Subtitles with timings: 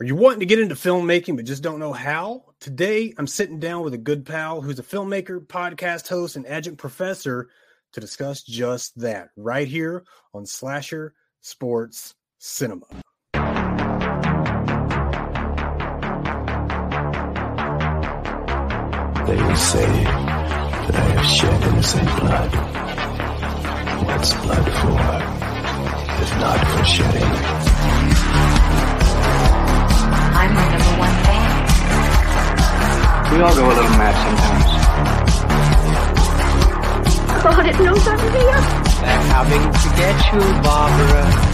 [0.00, 2.54] Are you wanting to get into filmmaking but just don't know how?
[2.60, 6.80] Today, I'm sitting down with a good pal who's a filmmaker, podcast host, and adjunct
[6.80, 7.50] professor
[7.92, 12.86] to discuss just that right here on Slasher Sports Cinema.
[19.26, 19.86] They say
[20.86, 22.50] that I have shed innocent blood.
[24.06, 27.71] What's blood for, if not for shedding?
[30.52, 31.50] I'm my number one fan.
[33.32, 34.68] We all go a little mad sometimes.
[37.42, 38.60] God, it knows I'm here.
[39.00, 41.51] They're coming to get you, Barbara.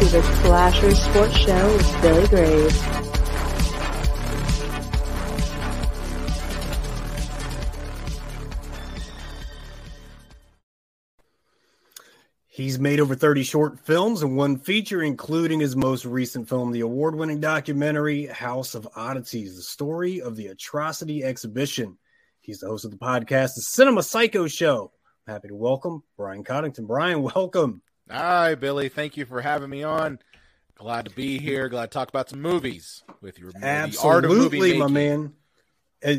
[0.00, 2.74] To the Slasher Sports Show with Billy Graves.
[12.48, 16.80] He's made over 30 short films and one feature, including his most recent film, the
[16.80, 21.98] award winning documentary House of Oddities, the story of the atrocity exhibition.
[22.40, 24.92] He's the host of the podcast, The Cinema Psycho Show.
[25.26, 26.86] I'm happy to welcome Brian Cottington.
[26.86, 27.82] Brian, welcome.
[28.10, 28.88] Hi, Billy.
[28.88, 30.18] Thank you for having me on.
[30.74, 31.68] Glad to be here.
[31.68, 33.52] Glad to talk about some movies with you.
[33.52, 35.34] The art of movie Absolutely, my man.
[36.02, 36.14] Uh,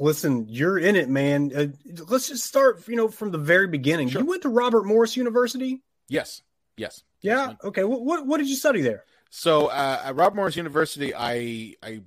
[0.00, 1.52] listen, you're in it, man.
[1.54, 1.66] Uh,
[2.08, 4.08] let's just start, you know, from the very beginning.
[4.08, 4.20] Sure.
[4.20, 5.82] You went to Robert Morris University?
[6.08, 6.42] Yes,
[6.76, 7.04] yes.
[7.20, 7.54] Yeah.
[7.62, 7.84] Okay.
[7.84, 9.04] What, what what did you study there?
[9.30, 12.02] So uh, at Robert Morris University, I I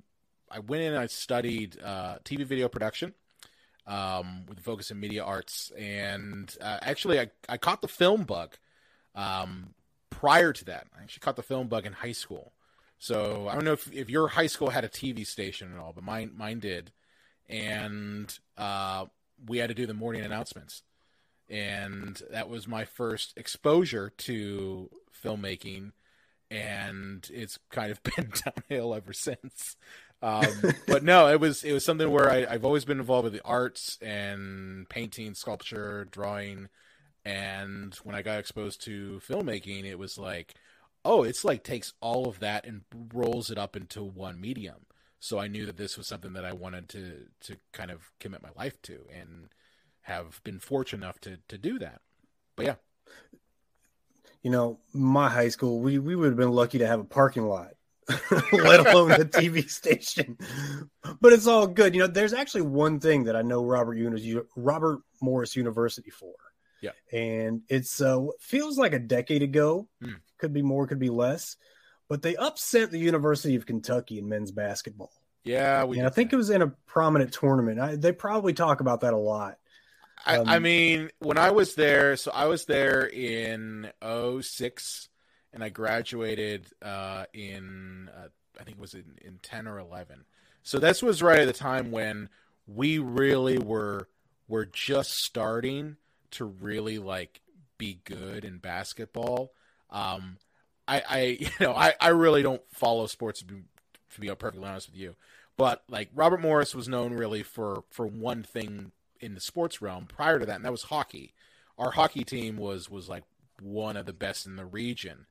[0.50, 3.14] I went in and I studied uh, TV video production
[3.86, 8.24] um, with a focus in media arts, and uh, actually I I caught the film
[8.24, 8.56] bug
[9.18, 9.74] um,
[10.10, 10.86] prior to that.
[10.98, 12.52] I actually caught the film bug in high school.
[12.98, 15.92] So I don't know if, if your high school had a TV station at all,
[15.92, 16.90] but mine mine did,
[17.48, 19.06] and uh,
[19.46, 20.82] we had to do the morning announcements,
[21.48, 24.90] and that was my first exposure to
[25.24, 25.92] filmmaking
[26.50, 29.76] and it's kind of been downhill ever since.
[30.20, 30.46] Um,
[30.86, 33.44] but no, it was it was something where I, I've always been involved with the
[33.44, 36.68] arts and painting, sculpture, drawing,
[37.28, 40.54] and when I got exposed to filmmaking, it was like,
[41.04, 42.82] oh, it's like takes all of that and
[43.14, 44.86] rolls it up into one medium.
[45.20, 48.42] So I knew that this was something that I wanted to to kind of commit
[48.42, 49.48] my life to, and
[50.02, 52.00] have been fortunate enough to to do that.
[52.56, 52.76] But yeah,
[54.42, 57.46] You know, my high school, we, we would have been lucky to have a parking
[57.46, 57.72] lot,
[58.52, 60.38] let alone a TV station.
[61.20, 61.94] But it's all good.
[61.94, 66.34] You know, there's actually one thing that I know Robert Uni- Robert Morris University for.
[66.80, 66.90] Yeah.
[67.12, 69.88] And it's uh feels like a decade ago.
[70.02, 70.12] Hmm.
[70.38, 71.56] Could be more, could be less.
[72.08, 75.12] But they upset the University of Kentucky in men's basketball.
[75.44, 75.98] yeah, we.
[75.98, 76.36] and I think that.
[76.36, 77.78] it was in a prominent tournament.
[77.78, 79.58] I, they probably talk about that a lot.
[80.24, 85.08] I, Um, I mean, when I was there, so I was there in 06
[85.52, 88.28] and I graduated uh, in, uh,
[88.60, 90.24] I think it was in, in 10 or 11.
[90.62, 92.28] So this was right at the time when
[92.66, 94.08] we really were,
[94.48, 95.96] were just starting
[96.32, 97.40] to really like
[97.76, 99.52] be good in basketball.
[99.90, 100.38] Um,
[100.86, 103.62] I, I, you know, I, I really don't follow sports to be,
[104.14, 105.14] to be perfectly honest with you,
[105.56, 110.06] but like Robert Morris was known really for, for one thing in the sports realm
[110.06, 111.32] prior to that, and that was hockey.
[111.78, 113.24] Our hockey team was was like
[113.60, 115.26] one of the best in the region,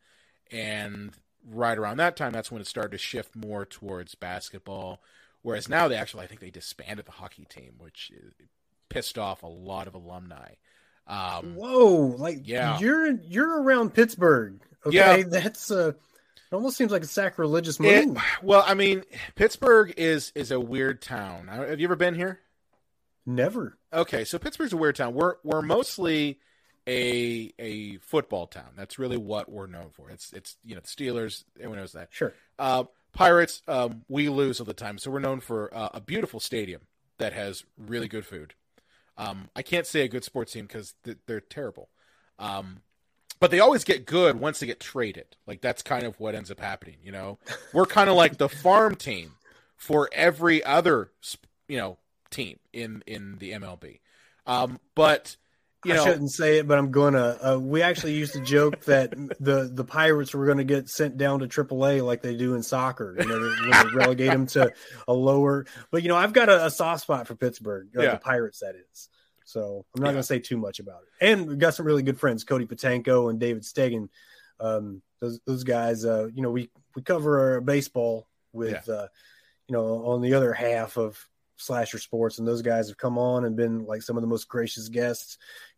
[0.51, 1.11] and
[1.49, 5.01] right around that time, that's when it started to shift more towards basketball.
[5.41, 8.43] Whereas now they actually, I think they disbanded the hockey team, which uh,
[8.89, 10.53] pissed off a lot of alumni.
[11.07, 12.79] Um, Whoa, like Yeah.
[12.79, 14.59] you're you're around Pittsburgh.
[14.85, 15.23] Okay, Yeah.
[15.23, 15.93] that's uh
[16.49, 18.17] it almost seems like a sacrilegious it- move.
[18.41, 19.03] well, I mean,
[19.35, 21.47] Pittsburgh is is a weird town.
[21.47, 22.39] Have you ever been here?
[23.25, 23.77] Never.
[23.91, 25.13] Okay, so Pittsburgh's a weird town.
[25.13, 26.39] We're we're mostly
[26.87, 28.71] a a football town.
[28.77, 30.09] That's really what we're known for.
[30.09, 31.43] It's it's you know the Steelers.
[31.57, 32.09] Everyone knows that.
[32.11, 32.33] Sure.
[32.57, 33.61] Uh, Pirates.
[33.67, 36.81] Um, we lose all the time, so we're known for uh, a beautiful stadium
[37.17, 38.53] that has really good food.
[39.17, 41.89] Um, I can't say a good sports team because th- they're terrible.
[42.39, 42.81] Um,
[43.39, 45.35] but they always get good once they get traded.
[45.45, 46.97] Like that's kind of what ends up happening.
[47.03, 47.39] You know,
[47.73, 49.33] we're kind of like the farm team
[49.75, 51.11] for every other
[51.67, 51.97] you know
[52.29, 53.99] team in in the MLB.
[54.45, 55.35] Um, but
[55.87, 57.37] you I shouldn't say it, but I'm gonna.
[57.41, 61.17] Uh, we actually used to joke that the the Pirates were going to get sent
[61.17, 63.15] down to AAA like they do in soccer.
[63.19, 64.71] You know, they, relegate them to
[65.07, 65.65] a lower.
[65.91, 68.11] But you know, I've got a, a soft spot for Pittsburgh, uh, Yeah.
[68.11, 68.59] the Pirates.
[68.59, 69.09] That is.
[69.45, 70.13] So I'm not Yeah.
[70.13, 71.25] going to say too much about it.
[71.29, 74.09] And we've got some really good friends, Cody Patanko and David Stegan.
[74.59, 79.07] Um, those those guys, uh, you know, we we cover baseball with, uh,
[79.67, 81.17] you know, on the other half of
[81.57, 84.47] Slasher Sports, and those guys have come on and been like some of the most
[84.47, 85.37] gracious guests.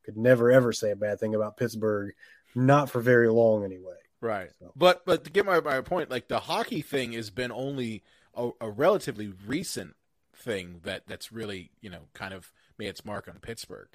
[0.09, 2.13] Could never ever say a bad thing about Pittsburgh,
[2.55, 3.93] not for very long anyway.
[4.21, 4.49] Right.
[4.59, 8.01] So- But but to get my, my point, like the hockey thing has been only
[8.35, 9.95] a, a relatively recent
[10.35, 13.89] thing that that's really you know kind of made its mark on Pittsburgh.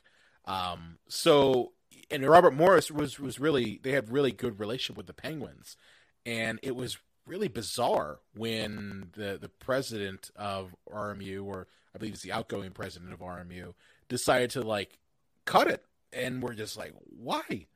[0.44, 1.72] Um, so
[2.12, 5.76] and Robert Morris was was really they had really good relationship with the Penguins,
[6.24, 12.22] and it was really bizarre when the the president of RMU or I believe it's
[12.22, 13.74] the outgoing president of RMU
[14.08, 14.98] decided to like
[15.46, 15.82] cut it,
[16.14, 17.66] and we're just like why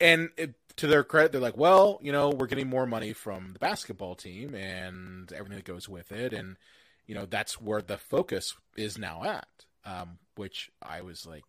[0.00, 3.52] and it, to their credit, they're like, well, you know, we're getting more money from
[3.52, 6.56] the basketball team and everything that goes with it, and
[7.06, 9.48] you know, that's where the focus is now at.
[9.84, 11.44] Um, which I was like,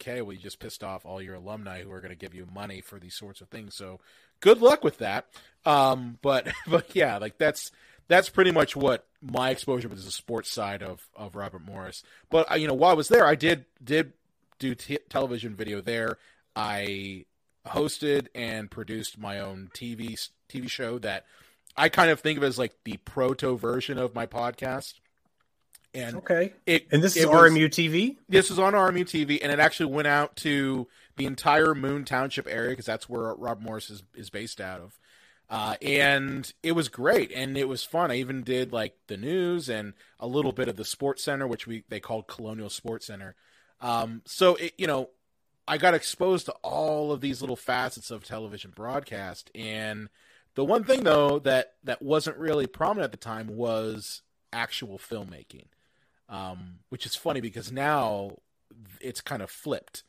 [0.00, 2.46] okay, well, you just pissed off all your alumni who are going to give you
[2.52, 3.74] money for these sorts of things.
[3.74, 4.00] So
[4.40, 5.26] good luck with that.
[5.64, 7.70] Um, but but yeah, like that's
[8.08, 12.02] that's pretty much what my exposure was the sports side of of Robert Morris.
[12.30, 14.12] But uh, you know, while I was there, I did did
[14.64, 16.18] do t- television video there.
[16.56, 17.26] I
[17.66, 20.18] hosted and produced my own TV
[20.48, 21.24] TV show that
[21.76, 24.94] I kind of think of as like the proto version of my podcast.
[25.92, 26.52] And Okay.
[26.66, 28.16] it And this is was- RMU TV.
[28.28, 32.48] This was on RMU TV, and it actually went out to the entire Moon Township
[32.48, 34.98] area because that's where Rob Morris is, is based out of.
[35.50, 38.10] Uh, and it was great, and it was fun.
[38.10, 41.66] I even did like the news and a little bit of the Sports Center, which
[41.66, 43.36] we they called Colonial Sports Center.
[43.84, 45.10] Um, so it, you know,
[45.68, 50.08] I got exposed to all of these little facets of television broadcast, and
[50.56, 54.22] the one thing though that that wasn't really prominent at the time was
[54.52, 55.66] actual filmmaking
[56.28, 58.38] um, which is funny because now
[59.00, 60.02] it's kind of flipped.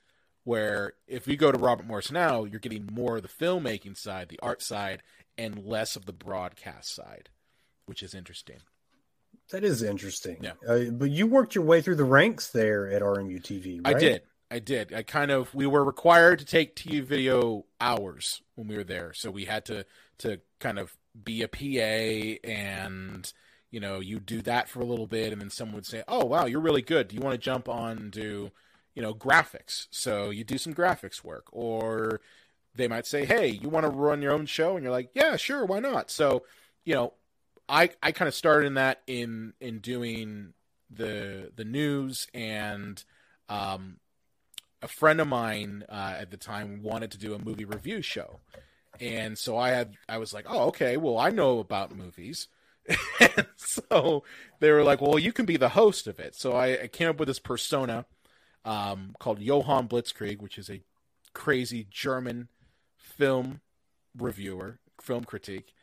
[0.44, 4.30] Where if you go to Robert Morris now, you're getting more of the filmmaking side,
[4.30, 5.02] the art side,
[5.40, 7.30] and less of the broadcast side,
[7.88, 8.60] which is interesting.
[9.52, 10.38] That is interesting.
[10.42, 10.54] Yeah.
[10.68, 13.96] Uh, but you worked your way through the ranks there at RMU TV, right?
[13.96, 14.22] I did.
[14.50, 14.94] I did.
[14.94, 19.14] I kind of we were required to take TV video hours when we were there,
[19.14, 19.86] so we had to
[20.20, 23.32] to kind of be a PA and
[23.72, 26.26] you know you do that for a little bit, and then someone would say, "Oh
[26.26, 27.08] wow, you're really good.
[27.08, 28.52] Do you want to jump on to
[28.94, 32.22] you know graphics?" So you do some graphics work, or
[32.76, 35.36] they might say, "Hey, you want to run your own show?" And you're like, "Yeah,
[35.38, 36.44] sure, why not?" So
[36.86, 37.14] you know,
[37.68, 40.54] I I kind of started in that in in doing
[40.90, 43.04] the the news and
[43.50, 43.98] um
[44.82, 48.40] a friend of mine uh, at the time wanted to do a movie review show,
[49.00, 52.48] and so I had I was like, oh okay, well I know about movies,
[53.20, 54.24] and so
[54.60, 56.36] they were like, well you can be the host of it.
[56.36, 58.06] So I, I came up with this persona
[58.64, 60.82] um, called Johann Blitzkrieg, which is a
[61.34, 62.50] crazy German
[62.98, 63.62] film
[64.18, 65.74] reviewer, film critique,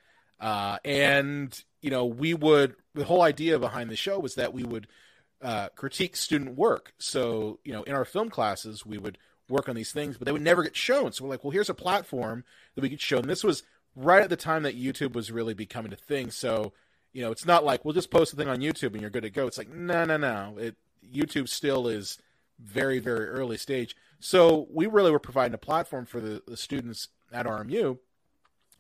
[0.40, 4.64] uh, and you know we would the whole idea behind the show was that we
[4.64, 4.86] would
[5.42, 6.92] uh, critique student work.
[6.98, 9.18] So, you know, in our film classes, we would
[9.48, 11.12] work on these things, but they would never get shown.
[11.12, 12.44] So we're like, well, here's a platform
[12.74, 13.18] that we could show.
[13.18, 13.64] And this was
[13.96, 16.30] right at the time that YouTube was really becoming a thing.
[16.30, 16.72] So,
[17.12, 19.24] you know, it's not like we'll just post a thing on YouTube and you're good
[19.24, 19.46] to go.
[19.46, 20.56] It's like, no, no, no.
[20.58, 20.76] It
[21.12, 22.18] YouTube still is
[22.58, 23.96] very, very early stage.
[24.20, 27.98] So we really were providing a platform for the, the students at RMU.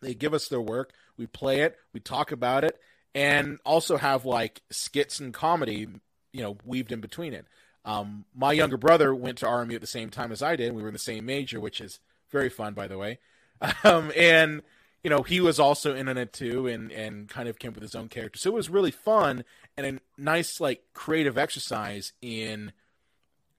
[0.02, 2.78] They give us their work, we play it, we talk about it,
[3.14, 5.88] and also have like skits and comedy
[6.32, 7.46] you know weaved in between it.
[7.84, 10.72] Um, my younger brother went to RMU at the same time as I did.
[10.72, 11.98] We were in the same major, which is
[12.30, 13.18] very fun, by the way.
[13.84, 14.62] Um, and
[15.04, 17.74] you know he was also in on it too, and and kind of came up
[17.76, 18.36] with his own character.
[18.36, 19.44] So it was really fun
[19.76, 22.72] and a nice like creative exercise in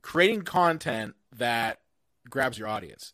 [0.02, 1.80] creating content that
[2.30, 3.14] grabs your audience.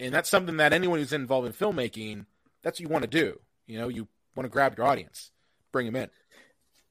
[0.00, 2.26] And that's something that anyone who's involved in filmmaking,
[2.62, 3.40] that's what you want to do.
[3.66, 5.30] You know, you want to grab your audience,
[5.72, 6.10] bring them in.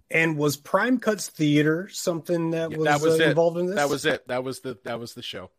[0.09, 3.75] And was Prime Cuts Theater something that Yeah, was, that was uh, involved in this?
[3.75, 4.27] That was it.
[4.27, 5.49] That was the that was the show.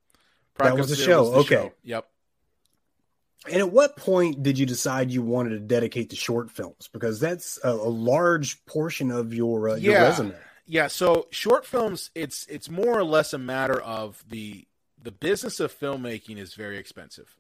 [0.59, 1.73] That was the show, okay.
[1.83, 2.07] Yep.
[3.51, 6.89] And at what point did you decide you wanted to dedicate to short films?
[6.93, 10.35] Because that's a, a large portion of your uh, your resume.
[10.67, 14.67] Yeah, so short films it's it's more or less a matter of the
[15.03, 17.35] the business of filmmaking is very expensive.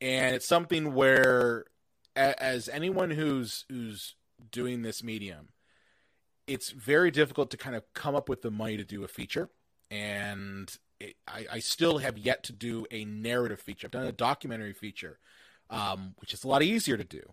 [0.00, 1.64] And it's something where
[2.16, 4.14] as anyone who's who's
[4.50, 5.48] doing this medium,
[6.46, 9.48] it's very difficult to kind of come up with the money to do a feature.
[9.90, 13.86] And it, I, I still have yet to do a narrative feature.
[13.86, 15.18] I've done a documentary feature,
[15.70, 17.32] um, which is a lot easier to do.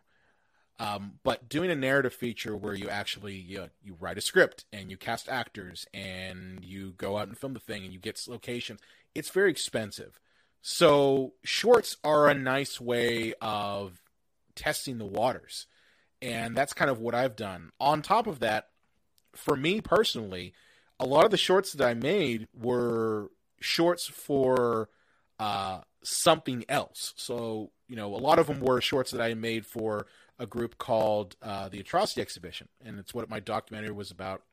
[0.80, 4.90] Um, but doing a narrative feature where you actually you, you write a script and
[4.90, 8.80] you cast actors and you go out and film the thing and you get locations,
[9.14, 10.22] it's very expensive.
[10.62, 14.02] So shorts are a nice way of
[14.60, 15.66] testing the waters.
[16.22, 17.72] And that's kind of what I've done.
[17.80, 18.68] On top of that,
[19.34, 20.54] for me personally,
[21.00, 24.90] a lot of the shorts that I made were shorts for
[25.40, 27.14] uh, something else.
[27.16, 30.78] So, you know, a lot of them were shorts that I made for a group
[30.78, 34.44] called uh, the Atrocity Exhibition, and it's what my documentary was about.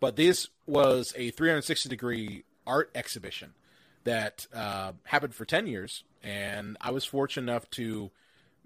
[0.00, 3.54] But this was a 360 degree art exhibition
[4.04, 8.10] that uh, happened for 10 years, and I was fortunate enough to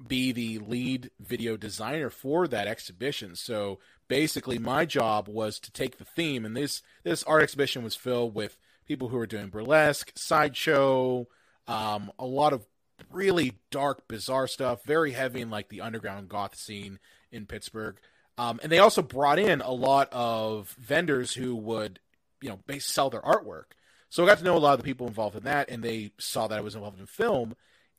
[0.06, 3.36] be the lead video designer for that exhibition.
[3.36, 3.78] So
[4.08, 8.34] basically, my job was to take the theme, and this this art exhibition was filled
[8.34, 11.26] with people who were doing burlesque, sideshow,
[11.66, 12.66] um, a lot of
[13.12, 16.98] really dark, bizarre stuff, very heavy in like the underground goth scene
[17.30, 17.96] in Pittsburgh.
[18.36, 22.00] Um, and they also brought in a lot of vendors who would,
[22.40, 23.64] you know, sell their artwork.
[24.08, 26.12] So I got to know a lot of the people involved in that, and they
[26.18, 27.54] saw that I was involved in film.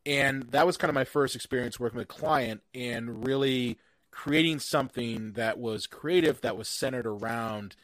[0.05, 3.77] And that was kind of my first experience working with a client and really
[4.09, 7.75] creating something that was creative, that was centered around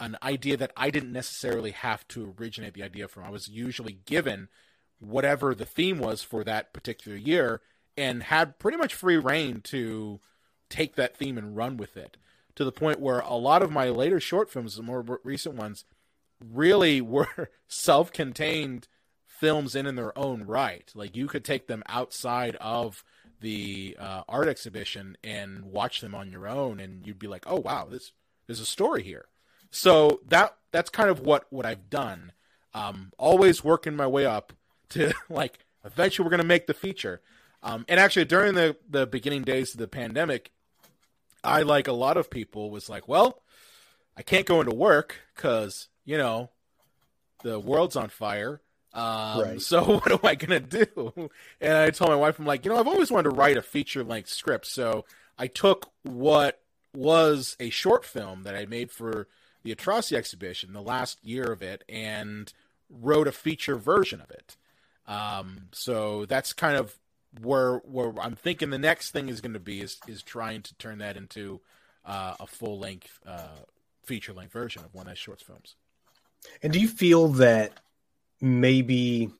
[0.00, 3.24] an idea that I didn't necessarily have to originate the idea from.
[3.24, 4.48] I was usually given
[4.98, 7.60] whatever the theme was for that particular year
[7.96, 10.20] and had pretty much free reign to
[10.68, 12.16] take that theme and run with it
[12.56, 15.84] to the point where a lot of my later short films, the more recent ones,
[16.40, 18.88] really were self contained
[19.38, 20.90] films in in their own right.
[20.94, 23.04] Like you could take them outside of
[23.40, 27.60] the uh, art exhibition and watch them on your own, and you'd be like, "Oh
[27.60, 28.12] wow, this
[28.46, 29.26] there's a story here."
[29.70, 32.32] So that that's kind of what what I've done.
[32.74, 34.52] Um, always working my way up
[34.90, 37.20] to like eventually we're to make the feature.
[37.62, 40.52] Um, and actually, during the the beginning days of the pandemic,
[41.42, 43.42] I like a lot of people was like, well,
[44.16, 46.50] I can't go into work because you know
[47.42, 48.60] the world's on fire.
[48.96, 49.60] Um, right.
[49.60, 51.30] So what am I gonna do?
[51.60, 53.62] And I told my wife, I'm like, you know, I've always wanted to write a
[53.62, 54.66] feature length script.
[54.66, 55.04] So
[55.38, 56.60] I took what
[56.94, 59.28] was a short film that I made for
[59.62, 62.52] the Atrocity exhibition, the last year of it, and
[62.88, 64.56] wrote a feature version of it.
[65.06, 66.96] Um, so that's kind of
[67.42, 70.74] where where I'm thinking the next thing is going to be is is trying to
[70.76, 71.60] turn that into
[72.06, 73.60] uh, a full length uh,
[74.04, 75.74] feature length version of one of those short films.
[76.62, 77.72] And do you feel that
[78.40, 79.30] maybe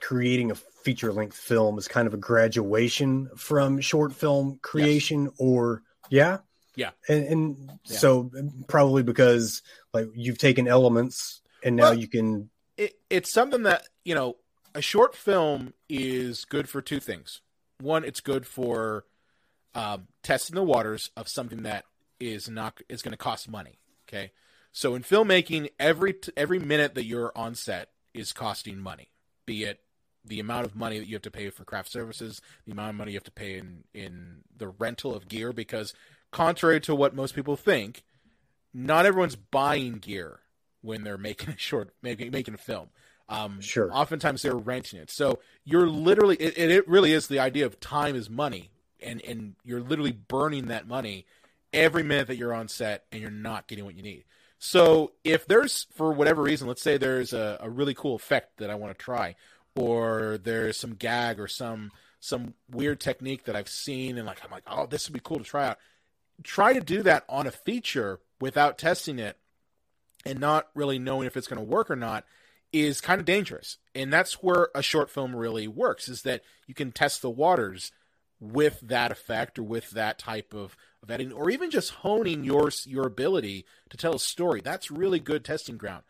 [0.00, 5.34] creating a feature length film is kind of a graduation from short film creation, yes.
[5.38, 6.38] or yeah,
[6.74, 7.98] yeah, and, and yeah.
[7.98, 8.30] so
[8.68, 9.62] probably because
[9.92, 14.36] like you've taken elements and now well, you can it, it's something that you know
[14.74, 17.40] a short film is good for two things.
[17.80, 19.04] One, it's good for
[19.74, 21.84] um, testing the waters of something that
[22.18, 23.78] is not is going to cost money.
[24.08, 24.32] Okay,
[24.72, 29.10] so in filmmaking, every every minute that you're on set is costing money.
[29.46, 29.80] Be it
[30.24, 32.96] the amount of money that you have to pay for craft services, the amount of
[32.96, 35.94] money you have to pay in in the rental of gear, because
[36.30, 38.04] contrary to what most people think,
[38.72, 40.40] not everyone's buying gear
[40.82, 42.88] when they're making a short making making a film.
[43.28, 43.92] Um, sure.
[43.92, 48.14] Oftentimes they're renting it, so you're literally it, it really is the idea of time
[48.14, 51.26] is money, and and you're literally burning that money
[51.72, 54.24] every minute that you're on set, and you're not getting what you need.
[54.60, 58.70] So if there's for whatever reason, let's say there's a, a really cool effect that
[58.70, 59.34] I want to try,
[59.74, 61.90] or there's some gag or some
[62.20, 65.38] some weird technique that I've seen and like I'm like, oh, this would be cool
[65.38, 65.78] to try out.
[66.42, 69.38] Try to do that on a feature without testing it
[70.26, 72.26] and not really knowing if it's going to work or not
[72.70, 73.78] is kind of dangerous.
[73.94, 77.92] And that's where a short film really works is that you can test the waters
[78.38, 82.70] with that effect or with that type of, of editing or even just honing your
[82.84, 84.60] your ability to tell a story.
[84.60, 86.04] That's really good testing ground.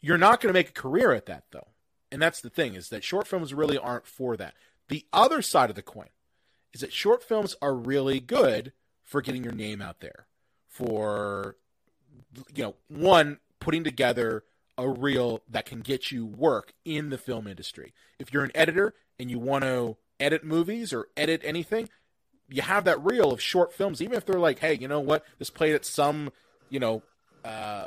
[0.00, 1.68] You're not going to make a career at that though.
[2.12, 4.54] And that's the thing is that short films really aren't for that.
[4.88, 6.08] The other side of the coin
[6.72, 10.26] is that short films are really good for getting your name out there.
[10.68, 11.56] For
[12.54, 14.44] you know, one putting together
[14.78, 17.94] a reel that can get you work in the film industry.
[18.18, 21.88] If you're an editor and you want to edit movies or edit anything,
[22.48, 25.24] you have that reel of short films, even if they're like, hey, you know what,
[25.38, 26.30] this played at some,
[26.70, 27.02] you know,
[27.44, 27.86] uh,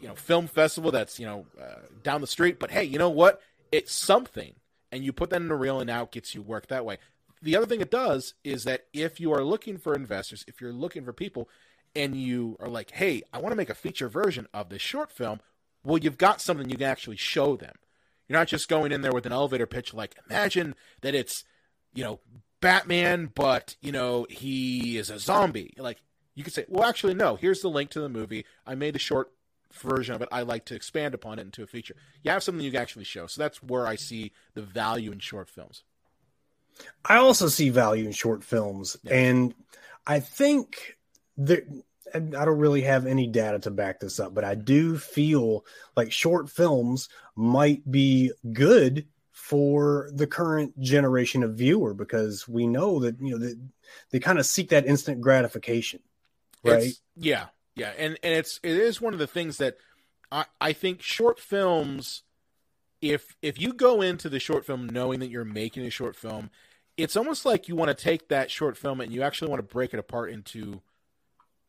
[0.00, 3.10] you know, film festival that's you know uh, down the street, but hey, you know
[3.10, 3.40] what,
[3.72, 4.54] it's something,
[4.92, 6.98] and you put that in a reel, and now it gets you work that way.
[7.42, 10.72] The other thing it does is that if you are looking for investors, if you're
[10.72, 11.48] looking for people,
[11.94, 15.10] and you are like, hey, I want to make a feature version of this short
[15.10, 15.40] film,
[15.82, 17.74] well, you've got something you can actually show them.
[18.28, 21.44] You're not just going in there with an elevator pitch like, imagine that it's,
[21.94, 22.20] you know,
[22.60, 25.74] Batman, but you know he is a zombie.
[25.78, 25.98] Like
[26.34, 27.36] you could say, well, actually, no.
[27.36, 28.44] Here's the link to the movie.
[28.66, 29.30] I made a short
[29.72, 30.28] version of it.
[30.32, 31.96] I like to expand upon it into a feature.
[32.22, 33.26] You have something you can actually show.
[33.26, 35.82] So that's where I see the value in short films.
[37.04, 39.14] I also see value in short films, Yeah.
[39.14, 39.54] and
[40.06, 40.96] I think
[41.38, 41.64] that
[42.14, 45.64] and I don't really have any data to back this up, but I do feel
[45.96, 49.06] like short films might be good
[49.46, 53.56] for the current generation of viewer because we know that you know that
[54.10, 56.00] they kind of seek that instant gratification,
[56.64, 56.78] right?
[56.78, 59.76] It's- yeah, yeah, and and it's it is one of the things that
[60.32, 62.24] I I think short films.
[63.00, 66.50] If if you go into the short film knowing that you're making a short film,
[66.96, 69.74] it's almost like you want to take that short film and you actually want to
[69.74, 70.80] break it apart into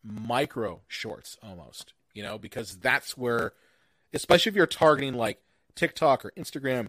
[0.04, 3.54] micro shorts almost, you know, because that's where,
[4.14, 5.42] especially if you're targeting like
[5.76, 6.88] TikTok or Instagram,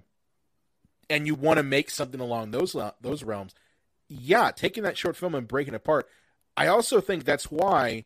[1.10, 3.54] and you want to make something along those those realms,
[4.08, 6.08] yeah, taking that short film and breaking it apart.
[6.56, 8.04] I also think that's why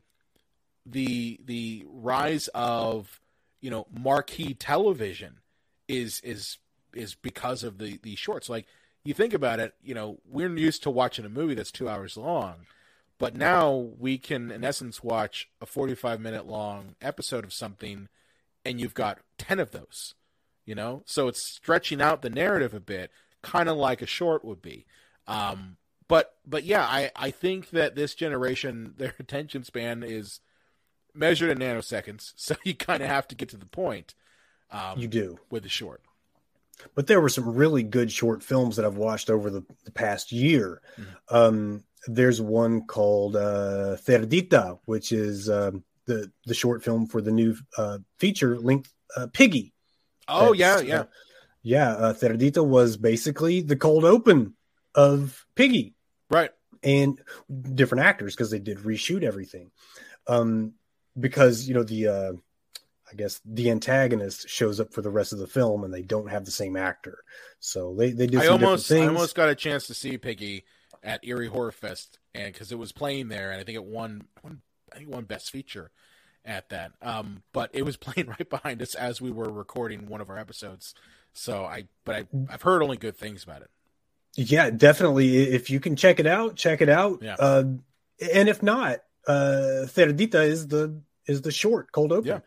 [0.85, 3.21] the the rise of
[3.61, 5.39] you know marquee television
[5.89, 6.59] is is
[6.95, 8.49] is because of the the shorts.
[8.49, 8.67] Like
[9.05, 12.17] you think about it, you know, we're used to watching a movie that's two hours
[12.17, 12.67] long,
[13.19, 18.09] but now we can in essence watch a forty five minute long episode of something,
[18.65, 20.15] and you've got ten of those.
[20.65, 23.11] You know, so it's stretching out the narrative a bit,
[23.43, 24.87] kind of like a short would be.
[25.27, 25.77] Um,
[26.09, 30.41] but but yeah, I I think that this generation their attention span is
[31.15, 34.15] measured in nanoseconds, so you kind of have to get to the point.
[34.71, 35.39] Um, You do.
[35.51, 36.01] with the short.
[36.95, 40.33] but there were some really good short films that I've watched over the, the past
[40.33, 40.81] year.
[40.97, 41.07] Mhm.
[41.29, 47.31] Um, there's one called uh, Cerdita, which is um, the the short film for the
[47.33, 49.73] new uh, feature length uh, Piggy.
[50.33, 51.01] Oh yeah, yeah.
[51.01, 51.05] uh,
[51.63, 51.91] yeah.
[51.93, 54.55] Uh, was basically the cold open
[54.95, 55.95] of Piggy
[56.31, 56.51] right.
[56.83, 57.21] and
[57.75, 59.71] different actors because they did reshoot everything.
[60.27, 60.75] Um,
[61.19, 62.33] because you know the uh,
[63.11, 66.31] I guess the antagonist shows up for the rest of the film and they don't
[66.31, 67.19] have the same actor,
[67.61, 70.65] so they they did I some almost I almost got a chance to see Piggy
[71.03, 74.23] at Erie Horror Fest, and because it was playing there, and I think it won,
[74.43, 75.91] won I think it won Best Feature
[76.45, 76.93] at that.
[77.01, 80.39] Um, but it was playing right behind us as we were recording one of our
[80.39, 80.95] episodes.
[81.33, 83.71] So I, but I, I've heard only good things about it.
[84.35, 85.37] Yeah, definitely.
[85.37, 87.23] If you can check it out, check it out.
[87.23, 87.37] Yeah.
[87.39, 87.65] Uh,
[88.33, 92.29] and if not, uh, Cerdita is the is the short cold open.
[92.29, 92.41] Yeah.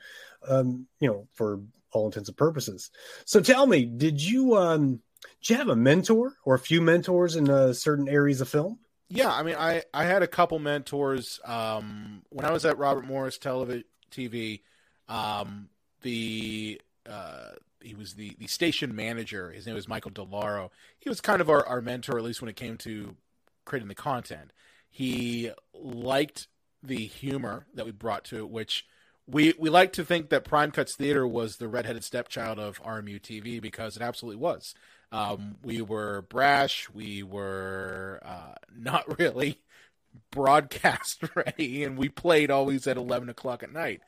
[0.48, 2.92] Um, you know, for all intents and purposes.
[3.26, 5.02] So tell me, did you um,
[5.42, 8.80] did you have a mentor or a few mentors in uh, certain areas of film?
[9.08, 13.06] Yeah, I mean, I I had a couple mentors um, when I was at Robert
[13.06, 14.62] Morris Television TV.
[15.08, 15.70] Um,
[16.02, 19.52] the uh, he was the the station manager.
[19.52, 20.70] His name was Michael Delaro.
[20.98, 23.16] He was kind of our, our mentor, at least when it came to
[23.64, 24.52] creating the content.
[24.90, 26.48] He liked
[26.82, 28.86] the humor that we brought to it, which
[29.28, 33.20] we we like to think that Prime Cuts Theater was the redheaded stepchild of RMU
[33.22, 34.74] TV because it absolutely was.
[35.12, 36.90] Um, we were brash.
[36.94, 39.60] We were uh, not really
[40.32, 44.02] broadcast ready, and we played always at eleven o'clock at night.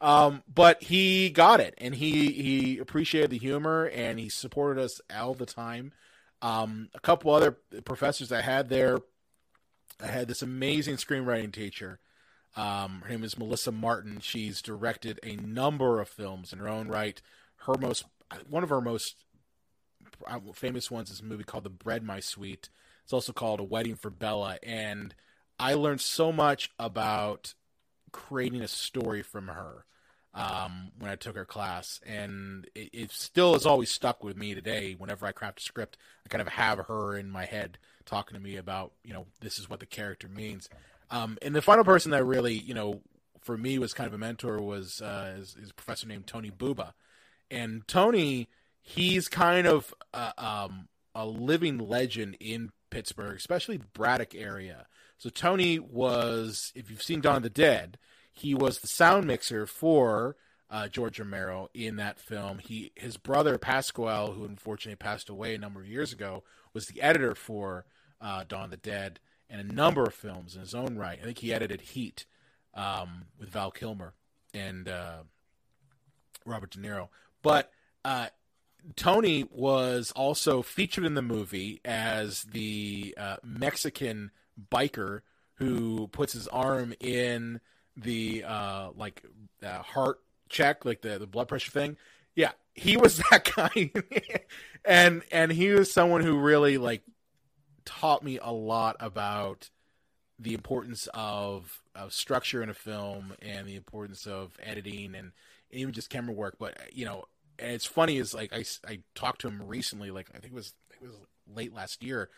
[0.00, 5.00] Um, but he got it, and he he appreciated the humor, and he supported us
[5.16, 5.92] all the time.
[6.40, 8.98] Um, a couple other professors I had there,
[10.00, 11.98] I had this amazing screenwriting teacher.
[12.56, 14.20] Um, her name is Melissa Martin.
[14.20, 17.20] She's directed a number of films in her own right.
[17.66, 18.04] Her most,
[18.48, 19.24] one of her most
[20.54, 22.68] famous ones is a movie called The Bread My Sweet.
[23.04, 25.14] It's also called A Wedding for Bella, and
[25.58, 27.54] I learned so much about
[28.12, 29.84] creating a story from her
[30.34, 34.54] um, when I took her class, and it, it still has always stuck with me
[34.54, 34.94] today.
[34.96, 38.42] Whenever I craft a script, I kind of have her in my head talking to
[38.42, 40.68] me about, you know, this is what the character means.
[41.10, 43.00] Um, and the final person that really, you know,
[43.40, 45.42] for me was kind of a mentor was uh,
[45.76, 46.92] professor named Tony Buba,
[47.50, 48.48] and Tony,
[48.88, 54.86] he's kind of um, a living legend in Pittsburgh, especially Braddock area.
[55.18, 57.98] So Tony was, if you've seen Dawn of the Dead,
[58.32, 60.36] he was the sound mixer for
[60.70, 62.58] uh, George Romero in that film.
[62.58, 67.02] He his brother Pasquale, who unfortunately passed away a number of years ago, was the
[67.02, 67.84] editor for
[68.20, 69.20] uh, Dawn of the Dead
[69.50, 71.18] and a number of films in his own right.
[71.20, 72.26] I think he edited Heat
[72.74, 74.14] um, with Val Kilmer
[74.54, 75.22] and uh,
[76.46, 77.08] Robert De Niro.
[77.42, 77.70] But
[78.04, 78.28] uh,
[78.96, 84.30] Tony was also featured in the movie as the uh, Mexican
[84.72, 85.20] biker
[85.54, 87.60] who puts his arm in
[87.96, 89.22] the uh, like
[89.62, 91.96] uh, heart check, like the the blood pressure thing.
[92.34, 93.90] Yeah, he was that guy,
[94.84, 97.02] and and he was someone who really like
[97.84, 99.70] taught me a lot about
[100.38, 105.32] the importance of, of structure in a film and the importance of editing and
[105.70, 106.56] even just camera work.
[106.58, 107.24] But you know,
[107.58, 110.56] and it's funny is like I, I talked to him recently, like I think it
[110.56, 111.16] was it was
[111.52, 112.30] late last year,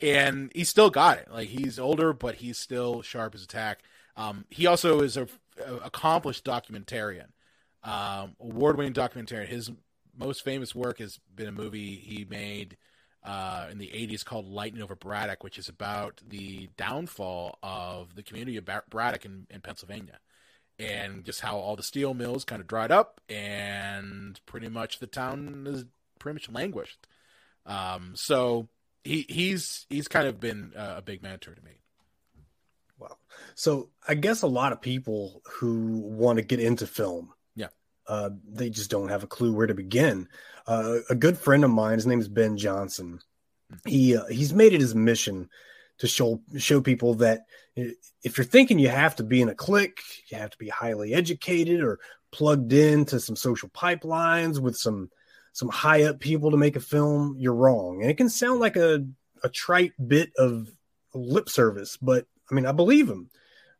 [0.00, 1.28] and he still got it.
[1.30, 3.80] Like he's older, but he's still sharp as a tack.
[4.16, 5.28] Um, he also is a,
[5.64, 7.28] a accomplished documentarian,
[7.82, 9.48] um, award-winning documentarian.
[9.48, 9.70] His
[10.16, 12.76] most famous work has been a movie he made
[13.24, 18.22] uh, in the 80s called Lightning Over Braddock, which is about the downfall of the
[18.22, 20.18] community of Braddock in, in Pennsylvania
[20.78, 25.06] and just how all the steel mills kind of dried up and pretty much the
[25.06, 25.84] town is
[26.18, 27.06] pretty much languished.
[27.66, 28.68] Um, so
[29.02, 31.72] he he's he's kind of been a big mentor to me.
[32.98, 33.16] Wow.
[33.54, 37.68] So I guess a lot of people who want to get into film, yeah,
[38.06, 40.28] uh, they just don't have a clue where to begin.
[40.66, 43.20] Uh, a good friend of mine, his name is Ben Johnson.
[43.72, 43.90] Mm-hmm.
[43.90, 45.48] He uh, he's made it his mission
[45.98, 50.00] to show show people that if you're thinking you have to be in a clique,
[50.28, 51.98] you have to be highly educated or
[52.30, 55.10] plugged into some social pipelines with some
[55.52, 58.02] some high up people to make a film, you're wrong.
[58.02, 59.06] And it can sound like a
[59.42, 60.68] a trite bit of
[61.14, 63.30] lip service, but I mean, I believe him.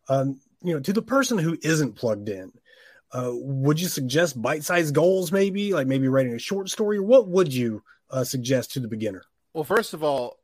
[0.09, 2.53] Um, you know, to the person who isn't plugged in,
[3.13, 7.53] uh, would you suggest bite-sized goals, maybe like maybe writing a short story, what would
[7.53, 9.23] you uh, suggest to the beginner?
[9.53, 10.39] Well, first of all,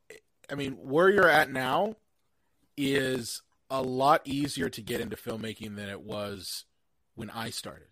[0.51, 1.97] I mean, where you're at now
[2.81, 6.65] is a lot easier to get into filmmaking than it was
[7.15, 7.89] when I started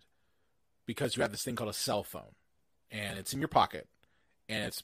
[0.85, 2.35] because you have this thing called a cell phone
[2.91, 3.87] and it's in your pocket
[4.47, 4.83] and it's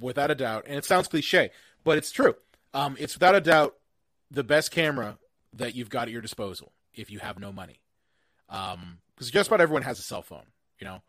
[0.00, 1.50] without a doubt, and it sounds cliche,
[1.84, 2.34] but it's true.
[2.74, 3.76] Um, it's without a doubt
[4.30, 5.18] the best camera
[5.52, 7.80] that you've got at your disposal if you have no money.
[8.48, 10.46] Because um, just about everyone has a cell phone,
[10.78, 11.02] you know.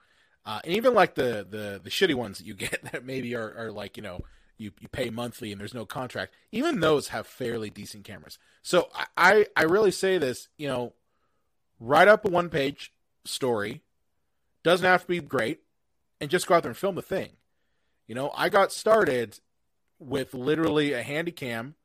[0.46, 3.54] Uh, and even like the, the the shitty ones that you get that maybe are,
[3.58, 4.22] are like you know
[4.58, 6.34] you, you pay monthly and there's no contract.
[6.52, 8.38] Even those have fairly decent cameras.
[8.62, 10.94] So I, I really say this, you know,
[11.80, 12.92] write up a one page
[13.26, 13.82] story.
[14.64, 15.62] Doesn't have to be great.
[16.20, 17.34] And just go out there and film the thing.
[18.08, 19.40] You know, I got started
[20.00, 21.76] with literally a handy cam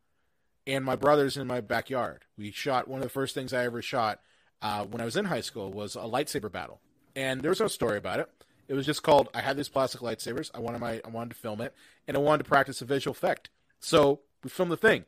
[0.66, 2.24] and my brothers in my backyard.
[2.38, 4.20] We shot one of the first things I ever shot
[4.62, 6.80] uh, when I was in high school was a lightsaber battle.
[7.14, 8.30] And there was no story about it.
[8.72, 9.28] It was just called.
[9.34, 10.50] I had these plastic lightsabers.
[10.54, 11.02] I wanted my.
[11.04, 11.74] I wanted to film it,
[12.08, 13.50] and I wanted to practice a visual effect.
[13.80, 15.04] So we filmed the thing.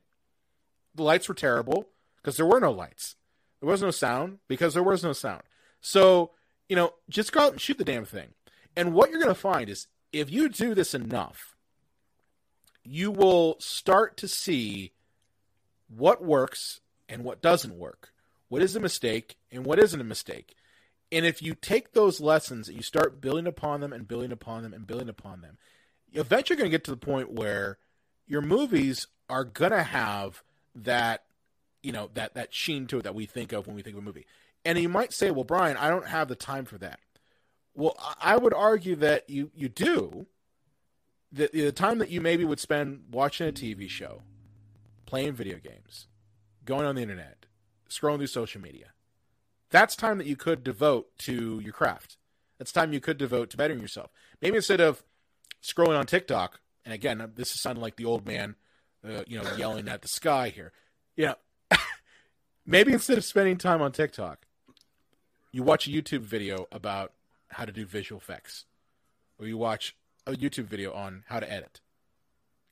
[0.95, 3.17] The lights were terrible because there were no lights.
[3.61, 5.45] There was no sound because there was no sound.
[5.81, 6.33] So
[6.69, 8.35] you know, just go out and shoot the damn thing.
[8.77, 11.57] And what you're going to find is if you do this enough,
[12.83, 14.93] you will start to see
[15.89, 18.13] what works and what doesn't work.
[18.51, 20.55] What is a mistake and what isn't a mistake.
[21.13, 24.63] And if you take those lessons and you start building upon them and building upon
[24.63, 25.59] them and building upon them,
[26.13, 27.79] eventually you're going to get to the point where
[28.27, 30.43] your movies are going to have
[30.75, 31.25] that,
[31.83, 34.03] you know, that, that sheen to it that we think of when we think of
[34.03, 34.27] a movie.
[34.65, 37.01] And you might say, well, Brian, I don't have the time for that.
[37.75, 40.27] Well, I would argue that you, you do.
[41.33, 44.23] The, the time that you maybe would spend watching a TV show,
[45.05, 46.07] playing video games,
[46.65, 47.47] going on the internet,
[47.91, 48.94] scrolling through social media,
[49.75, 52.17] that's time that you could devote to your craft.
[52.59, 54.09] That's time you could devote to bettering yourself.
[54.41, 55.03] Maybe instead of
[55.61, 58.55] scrolling on TikTok, and again, this is sounding like the old man,
[59.05, 60.71] uh, you know, yelling at the sky here.
[61.17, 61.35] You know,
[62.65, 64.47] maybe instead of spending time on TikTok,
[65.51, 67.13] you watch a YouTube video about
[67.49, 68.67] how to do visual effects,
[69.41, 71.81] or you watch a YouTube video on how to edit.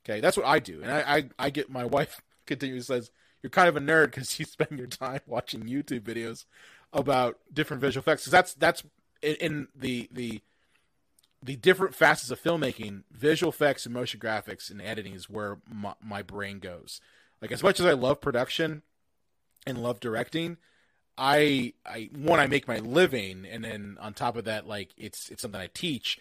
[0.05, 3.11] Okay, that's what I do, and I I, I get my wife continually says
[3.43, 6.45] you're kind of a nerd because you spend your time watching YouTube videos
[6.93, 8.83] about different visual effects because that's that's
[9.21, 10.41] in, in, the the
[11.41, 15.93] the different facets of filmmaking, visual effects and motion graphics and editing is where my,
[16.01, 17.01] my brain goes.
[17.41, 18.83] Like as much as I love production
[19.67, 20.57] and love directing,
[21.17, 25.29] I I one I make my living, and then on top of that, like it's
[25.29, 26.19] it's something I teach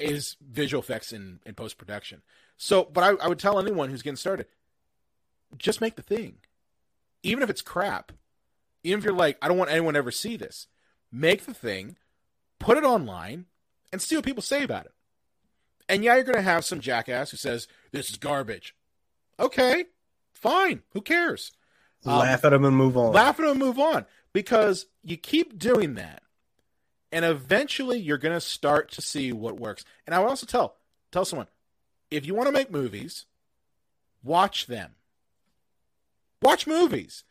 [0.00, 2.22] is visual effects and, and post production.
[2.56, 4.46] So, but I, I would tell anyone who's getting started,
[5.58, 6.36] just make the thing,
[7.22, 8.12] even if it's crap
[8.82, 10.66] even if you're like, I don't want anyone to ever see this,
[11.10, 11.96] make the thing,
[12.58, 13.46] put it online,
[13.92, 14.92] and see what people say about it.
[15.88, 18.74] And yeah, you're going to have some jackass who says, this is garbage.
[19.38, 19.86] Okay,
[20.32, 20.82] fine.
[20.92, 21.52] Who cares?
[22.04, 23.12] Laugh um, at them and move on.
[23.12, 24.06] Laugh at them and move on.
[24.32, 26.22] Because you keep doing that,
[27.10, 29.84] and eventually you're going to start to see what works.
[30.06, 30.76] And I would also tell
[31.10, 31.48] tell someone,
[32.10, 33.26] if you want to make movies,
[34.22, 34.92] watch them.
[36.40, 37.24] Watch movies.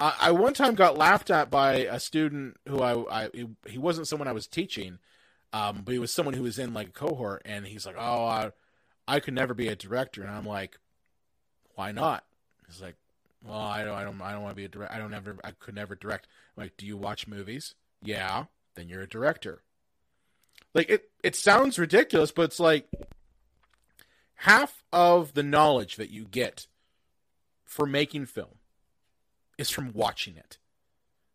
[0.00, 3.30] I, I one time got laughed at by a student who I, I
[3.66, 4.98] he wasn't someone I was teaching,
[5.52, 8.24] um, but he was someone who was in like a cohort, and he's like, "Oh,
[8.24, 8.52] I,
[9.06, 10.78] I could never be a director," and I'm like,
[11.74, 12.24] Why not?
[12.66, 12.96] He's like,
[13.44, 14.94] well, I don't, I don't, I don't want to be a director.
[14.94, 16.26] I don't ever, I could never direct.
[16.56, 17.74] I'm like, do you watch movies?
[18.02, 18.44] Yeah.
[18.74, 19.62] Then you're a director.
[20.74, 22.88] Like it, it sounds ridiculous, but it's like
[24.36, 26.66] half of the knowledge that you get
[27.64, 28.59] for making film
[29.60, 30.58] is from watching it.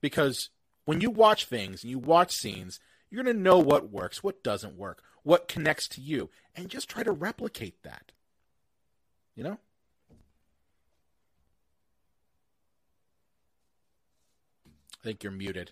[0.01, 0.49] Because
[0.85, 4.43] when you watch things and you watch scenes, you're going to know what works, what
[4.43, 8.11] doesn't work, what connects to you, and just try to replicate that.
[9.35, 9.57] You know?
[14.93, 15.71] I think you're muted.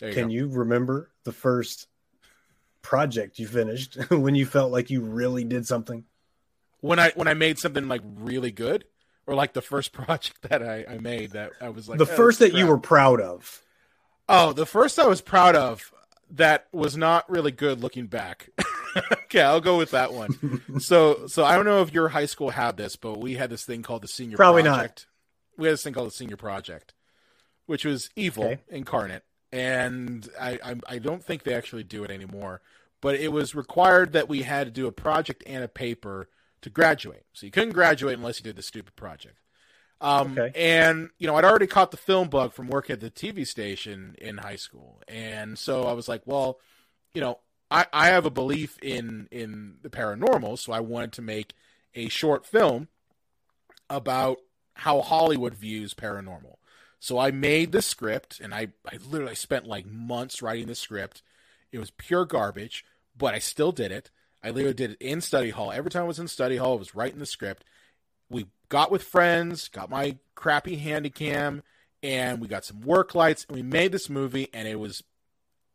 [0.00, 0.32] You Can go.
[0.32, 1.88] you remember the first
[2.82, 6.04] project you finished when you felt like you really did something?
[6.86, 8.84] When I when I made something like really good,
[9.26, 12.16] or like the first project that I, I made that I was like the "Oh,
[12.16, 13.62] first that you were proud of.
[14.28, 15.92] Oh, the first I was proud of
[16.30, 18.48] that was not really good looking back.
[19.12, 20.62] okay, I'll go with that one.
[20.80, 23.64] so so I don't know if your high school had this, but we had this
[23.64, 24.38] thing called the senior Project.
[24.38, 24.74] Probably not.
[24.78, 25.06] project.
[25.56, 26.92] We had this thing called the senior project,
[27.66, 28.60] which was evil Okay.
[28.68, 29.22] incarnate.
[29.52, 32.60] And I, I I don't think they actually do it anymore.
[33.00, 36.28] But it was required that we had to do a project and a paper
[36.66, 37.22] to graduate.
[37.32, 39.38] So you couldn't graduate unless you did the stupid project.
[40.00, 40.50] Um, Okay.
[40.56, 44.16] And, you know, I'd already caught the film bug from working at the TV station
[44.18, 45.00] in high school.
[45.06, 46.58] And so I was like, well,
[47.14, 47.38] you know,
[47.70, 50.58] I, I have a belief in, in the paranormal.
[50.58, 51.54] So I wanted to make
[51.94, 52.88] a short film
[53.88, 54.38] about
[54.74, 56.56] how Hollywood views paranormal.
[56.98, 61.22] So I made the script and I, I literally spent like months writing the script.
[61.70, 62.84] It was pure garbage,
[63.16, 64.10] but I still did it.
[64.46, 65.72] I literally did it in study hall.
[65.72, 67.64] Every time I was in study hall, I was writing the script.
[68.30, 71.64] We got with friends, got my crappy handy cam,
[72.00, 75.02] and we got some work lights, and we made this movie, and it was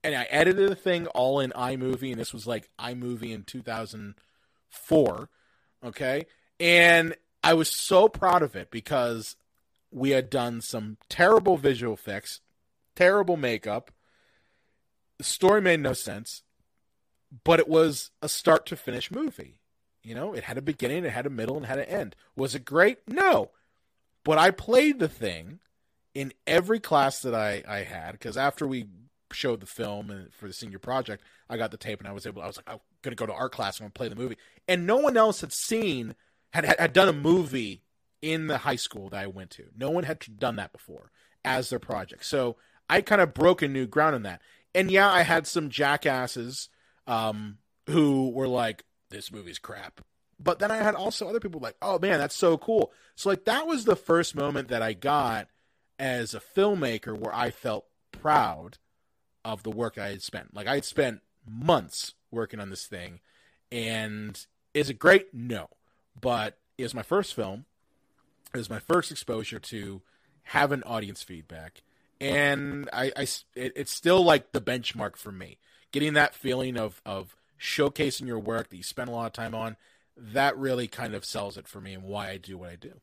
[0.04, 5.30] and I edited the thing all in iMovie, and this was like iMovie in 2004.
[5.84, 6.26] Okay.
[6.60, 9.36] And I was so proud of it because
[9.92, 12.40] we had done some terrible visual effects,
[12.96, 13.92] terrible makeup.
[15.18, 16.44] The story made no sense,
[17.44, 19.60] but it was a start to finish movie.
[20.04, 22.16] You know, it had a beginning, it had a middle, and had an end.
[22.36, 23.00] Was it great?
[23.08, 23.52] No.
[24.24, 25.60] But I played the thing
[26.14, 28.88] in every class that I, I had because after we
[29.32, 32.26] showed the film and for the senior project, I got the tape and I was
[32.26, 32.42] able.
[32.42, 34.38] I was like, I'm gonna go to art class and I'm gonna play the movie.
[34.68, 36.16] And no one else had seen
[36.52, 37.84] had had, had done a movie
[38.22, 39.66] in the high school that I went to.
[39.76, 41.12] No one had done that before
[41.44, 42.26] as their project.
[42.26, 42.58] So
[42.90, 44.42] I kind of broke a new ground in that.
[44.76, 46.70] And yeah, I had some jackasses
[47.12, 50.02] um, who were like, "This movie's crap."
[50.40, 53.46] But then I had also other people like, "Oh man, that's so cool." So like
[53.46, 55.48] that was the first moment that I got
[56.00, 58.78] as a filmmaker where I felt proud
[59.44, 60.56] of the work I had spent.
[60.56, 63.20] Like I had spent months working on this thing,
[63.72, 64.44] and
[64.74, 65.34] is it great?
[65.34, 65.68] No,
[66.20, 67.66] but it was my first film.
[68.54, 70.02] It was my first exposure to
[70.44, 71.84] have an audience feedback,
[72.22, 73.22] and I, I
[73.56, 75.58] it, it's still like the benchmark for me.
[75.92, 79.54] Getting that feeling of of showcasing your work that you spend a lot of time
[79.54, 79.78] on,
[80.18, 82.94] that really kind of sells it for me and why I do what I do.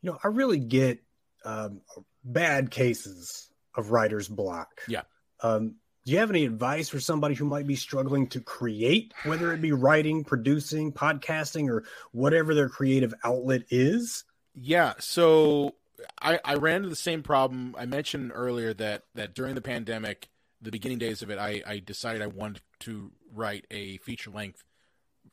[0.00, 1.02] You know, I really get
[1.44, 1.80] um,
[2.24, 4.80] bad cases of writer's block.
[4.86, 5.02] Yeah.
[5.42, 9.52] Um, do you have any advice for somebody who might be struggling to create, whether
[9.52, 14.24] it be writing, producing, podcasting, or whatever their creative outlet is?
[14.54, 15.74] Yeah, so
[16.22, 17.74] I, I ran into the same problem.
[17.78, 20.28] I mentioned earlier that that during the pandemic,
[20.60, 24.64] the beginning days of it, I, I decided I wanted to write a feature length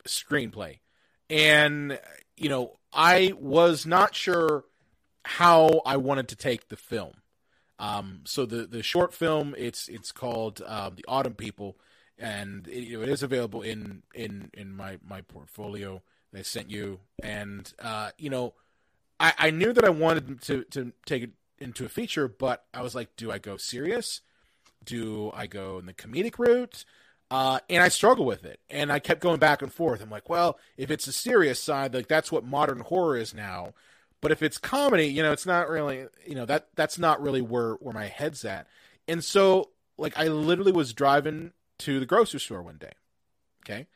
[0.07, 0.79] screenplay.
[1.29, 1.99] And,
[2.37, 4.65] you know, I was not sure
[5.23, 7.13] how I wanted to take the film.
[7.79, 11.77] Um, so the, the short film, it's it's called um, The Autumn People,
[12.17, 16.43] and it, you know, it is available in in in my my portfolio that I
[16.43, 16.99] sent you.
[17.21, 18.53] And uh, you know,
[19.19, 22.81] I, I knew that I wanted to to take it into a feature, but I
[22.81, 24.21] was like, do I go serious?
[24.85, 26.85] Do I go in the comedic route?
[27.31, 30.01] Uh, and I struggle with it, and I kept going back and forth.
[30.01, 33.73] I'm like, well, if it's a serious side, like that's what modern horror is now.
[34.21, 37.41] But if it's comedy, you know, it's not really, you know, that that's not really
[37.41, 38.67] where where my head's at.
[39.07, 42.93] And so, like, I literally was driving to the grocery store one day,
[43.63, 43.87] okay,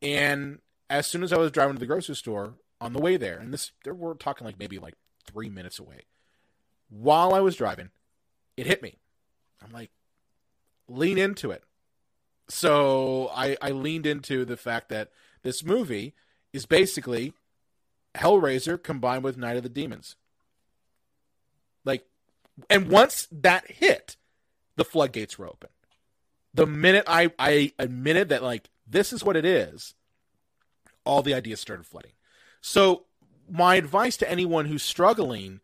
[0.00, 3.38] and as soon as I was driving to the grocery store on the way there,
[3.38, 4.94] and this there we're talking like maybe like
[5.26, 6.02] three minutes away,
[6.88, 7.90] while I was driving,
[8.56, 8.98] it hit me.
[9.62, 9.90] I'm like,
[10.88, 11.62] lean into it.
[12.48, 15.10] So I I leaned into the fact that
[15.42, 16.14] this movie
[16.52, 17.34] is basically
[18.14, 20.16] Hellraiser combined with Night of the Demons.
[21.84, 22.04] Like,
[22.68, 24.16] and once that hit,
[24.76, 25.70] the floodgates were open.
[26.54, 29.94] The minute I I admitted that like this is what it is,
[31.04, 32.12] all the ideas started flooding.
[32.60, 33.04] So,
[33.50, 35.60] my advice to anyone who's struggling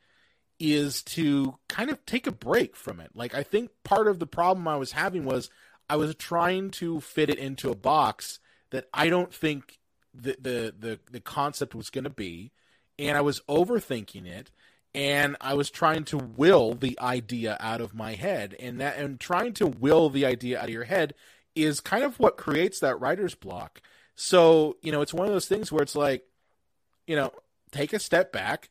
[0.59, 3.11] is to kind of take a break from it.
[3.15, 5.51] Like, I think part of the problem I was having was
[5.89, 8.39] I was trying to fit it into a box
[8.71, 9.79] that I don't think
[10.15, 12.53] the the the, the concept was going to be,
[12.99, 14.51] and I was overthinking it,
[14.95, 19.21] and I was trying to will the idea out of my head, and that and
[19.21, 21.15] trying to will the idea out of your head
[21.55, 23.81] is kind of what creates that writer's block.
[24.15, 26.25] So you know, it's one of those things where it's like,
[27.07, 27.33] you know,
[27.73, 28.71] take a step back.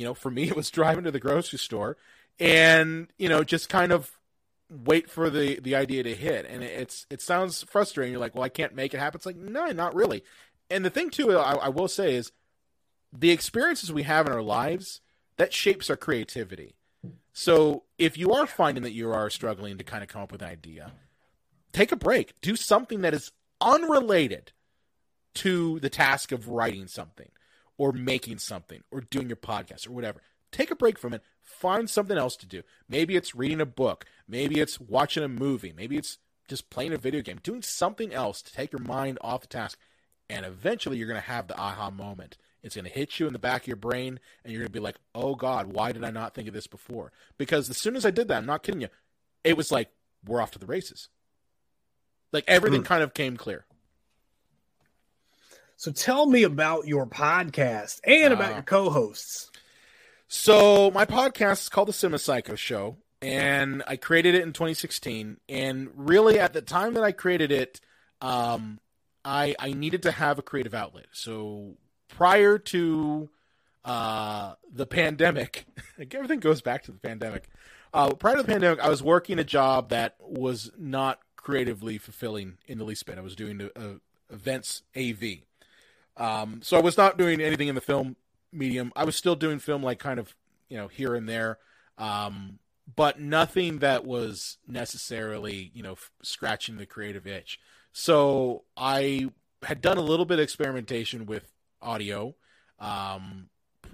[0.00, 1.96] You know, for me, it was driving to the grocery store,
[2.38, 4.18] and you know, just kind of
[4.68, 6.46] wait for the the idea to hit.
[6.48, 8.12] And it's it sounds frustrating.
[8.12, 9.18] You're like well i can't make it happen.
[9.18, 10.24] It's like no not really.
[10.70, 12.30] And the thing too I, I, will say is
[13.12, 15.00] the experiences we have in our lives
[15.36, 16.76] that shapes our creativity.
[17.32, 20.42] So if you are finding that you are struggling to kind of come up with
[20.42, 20.92] an idea
[21.72, 22.40] take a break.
[22.40, 24.52] Do something that is unrelated
[25.34, 27.30] to the task of writing something
[27.80, 30.20] or making something or doing your podcast or whatever
[30.52, 32.62] take a break from it find something else to do.
[32.88, 34.04] Maybe it's reading a book.
[34.28, 35.72] Maybe it's watching a movie.
[35.76, 39.42] Maybe it's just playing a video game, doing something else to take your mind off
[39.42, 39.78] the task.
[40.28, 42.36] And eventually you're going to have the aha moment.
[42.62, 44.72] It's going to hit you in the back of your brain, and you're going to
[44.72, 47.10] be like, oh God, why did I not think of this before?
[47.38, 48.88] Because as soon as I did that, I'm not kidding you,
[49.44, 49.90] it was like,
[50.26, 51.08] we're off to the races.
[52.32, 52.86] Like everything mm.
[52.86, 53.64] kind of came clear.
[55.80, 59.50] So tell me about your podcast and uh, about your co hosts.
[60.28, 65.38] So my podcast is called the Cinema Psycho Show, and I created it in 2016.
[65.48, 67.80] And really, at the time that I created it,
[68.20, 68.78] um,
[69.24, 71.06] I I needed to have a creative outlet.
[71.12, 73.30] So prior to
[73.82, 75.64] uh, the pandemic,
[76.12, 77.48] everything goes back to the pandemic.
[77.94, 82.58] Uh, prior to the pandemic, I was working a job that was not creatively fulfilling
[82.66, 83.16] in the least bit.
[83.16, 83.94] I was doing uh,
[84.28, 85.44] events AV.
[86.16, 88.16] Um, so I was not doing anything in the film
[88.52, 88.92] medium.
[88.96, 90.34] I was still doing film like kind of,
[90.68, 91.58] you know, here and there.
[91.98, 92.58] Um,
[92.96, 97.60] but nothing that was necessarily, you know, f- scratching the creative itch.
[97.92, 99.30] So I
[99.62, 102.34] had done a little bit of experimentation with audio
[102.78, 103.48] um,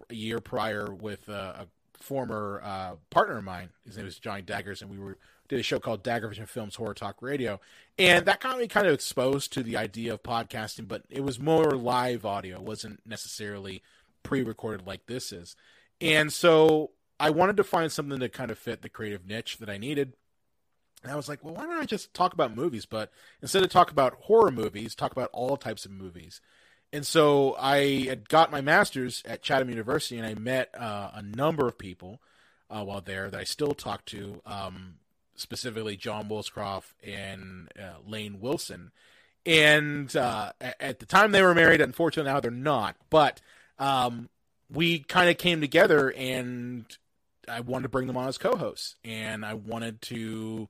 [0.09, 1.67] a year prior with a, a
[2.03, 3.71] former uh, partner of mine.
[3.85, 6.77] His name was Johnny Daggers, and we were did a show called Dagger Vision Films
[6.77, 7.61] Horror Talk Radio,
[7.99, 10.89] and that got me kind of exposed to the idea of podcasting.
[10.89, 13.83] But it was more live audio; it wasn't necessarily
[14.23, 15.57] pre-recorded like this is.
[16.01, 19.71] And so I wanted to find something to kind of fit the creative niche that
[19.71, 20.15] I needed.
[21.03, 22.87] And I was like, well, why don't I just talk about movies?
[22.87, 26.41] But instead of talk about horror movies, talk about all types of movies.
[26.93, 31.23] And so I had got my master's at Chatham University, and I met uh, a
[31.23, 32.21] number of people
[32.71, 34.95] uh, while there that I still talk to, um,
[35.37, 38.93] specifically John Woolscroft and uh, Lane Wilson.
[39.45, 42.97] And uh, at the time they were married, unfortunately now they're not.
[43.11, 43.41] But
[43.79, 44.29] um,
[44.71, 46.85] we kind of came together and
[47.49, 50.69] I wanted to bring them on as co-hosts and I wanted to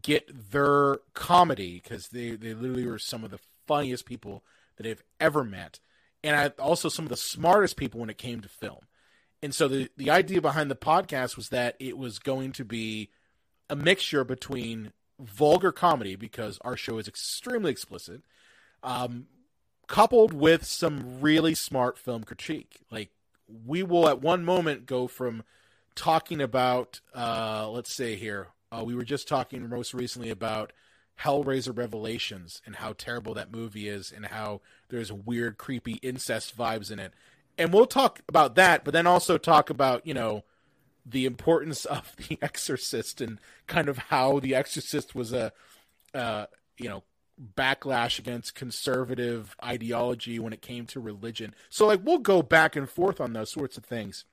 [0.00, 4.42] get their comedy because they, they literally were some of the funniest people
[4.76, 5.80] that I've ever met.
[6.22, 8.80] And I also some of the smartest people when it came to film.
[9.42, 13.10] And so the, the idea behind the podcast was that it was going to be
[13.68, 18.22] a mixture between vulgar comedy because our show is extremely explicit,
[18.82, 19.26] um,
[19.86, 22.80] coupled with some really smart film critique.
[22.90, 23.10] Like
[23.66, 25.42] we will at one moment go from
[25.94, 30.72] talking about, uh, let's say here, uh, we were just talking most recently about
[31.20, 36.90] Hellraiser Revelations and how terrible that movie is and how there's weird, creepy incest vibes
[36.90, 37.12] in it.
[37.56, 40.42] And we'll talk about that, but then also talk about, you know,
[41.04, 45.52] the importance of The Exorcist and kind of how The Exorcist was a,
[46.12, 46.46] uh,
[46.78, 47.02] you know,
[47.56, 51.54] backlash against conservative ideology when it came to religion.
[51.68, 54.24] So like we'll go back and forth on those sorts of things.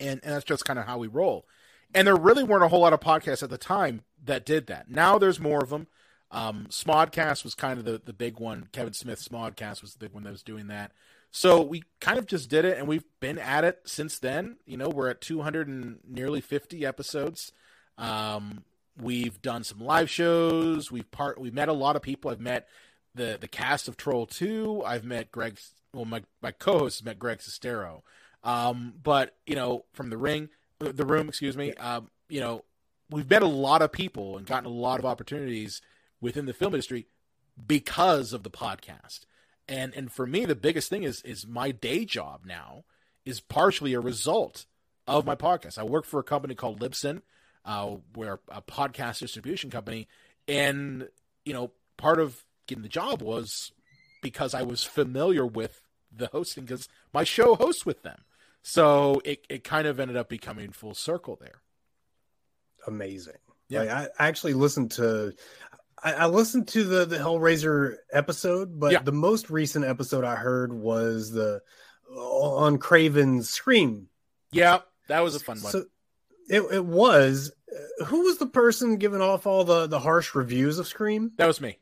[0.00, 1.46] And and that's just kind of how we roll.
[1.94, 4.90] And there really weren't a whole lot of podcasts at the time that did that.
[4.90, 5.86] Now there's more of them.
[6.30, 8.68] Um, Smodcast was kind of the, the big one.
[8.72, 10.92] Kevin Smith Smodcast was the big one that was doing that.
[11.30, 14.56] So we kind of just did it, and we've been at it since then.
[14.66, 17.52] You know, we're at 200 and nearly 50 episodes.
[17.96, 18.64] Um,
[19.00, 20.90] We've done some live shows.
[20.90, 21.40] We've part.
[21.40, 22.30] We met a lot of people.
[22.30, 22.66] I've met
[23.14, 24.82] the the cast of Troll Two.
[24.84, 25.58] I've met Greg.
[25.94, 28.02] Well, my my co-host has met Greg Sestero.
[28.42, 30.48] Um, but you know, from the ring,
[30.80, 31.74] the room, excuse me.
[31.74, 32.64] Um, you know,
[33.08, 35.80] we've met a lot of people and gotten a lot of opportunities
[36.20, 37.06] within the film industry
[37.66, 39.20] because of the podcast.
[39.68, 42.84] And and for me, the biggest thing is is my day job now
[43.24, 44.66] is partially a result
[45.06, 45.78] of my podcast.
[45.78, 47.22] I work for a company called Libsyn
[47.68, 50.08] uh, we're a podcast distribution company,
[50.48, 51.06] and
[51.44, 53.72] you know, part of getting the job was
[54.22, 58.20] because I was familiar with the hosting because my show hosts with them.
[58.62, 61.60] So it, it kind of ended up becoming full circle there.
[62.86, 63.36] Amazing.
[63.68, 63.80] Yeah.
[63.80, 65.34] Like, I I actually listened to
[66.02, 69.02] I, I listened to the the Hellraiser episode, but Yeah.
[69.02, 71.60] the most recent episode I heard was the
[72.16, 74.08] on Craven's Scream.
[74.52, 75.72] Yeah, that was a fun one.
[75.72, 75.84] So
[76.48, 77.52] it it was
[78.00, 81.32] uh, who was the person giving off all the the harsh reviews of Scream?
[81.36, 81.78] that was me.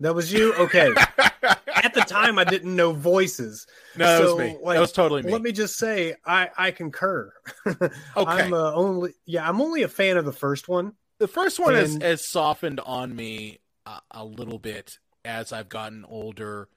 [0.00, 0.52] That was you.
[0.54, 0.92] Okay.
[1.42, 3.66] At the time, I didn't know voices.
[3.96, 4.58] No, that So, was me.
[4.62, 5.32] like, that was totally me.
[5.32, 7.32] Let me just say, I I concur.
[7.66, 7.90] Okay.
[8.16, 10.92] I'm uh, only yeah, I'm only a fan of the first one.
[11.18, 16.04] The first one has, has softened on me a, a little bit as I've gotten
[16.04, 16.68] older.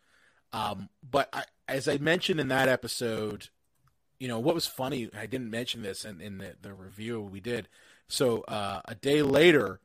[0.54, 3.50] Um, but I, as I mentioned in that episode,
[4.20, 7.40] you know, what was funny, I didn't mention this in, in the, the review we
[7.40, 7.68] did.
[8.08, 9.80] So uh, a day later,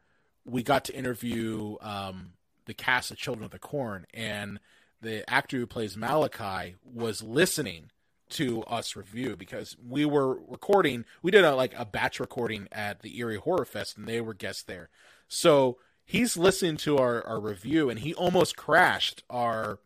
[0.44, 2.32] we got to interview um,
[2.66, 4.60] the cast of Children of the Corn, and
[5.00, 7.90] the actor who plays Malachi was listening
[8.30, 11.04] to us review because we were recording.
[11.22, 14.34] We did a like a batch recording at the Erie Horror Fest, and they were
[14.34, 14.90] guests there.
[15.28, 19.78] So he's listening to our, our review, and he almost crashed our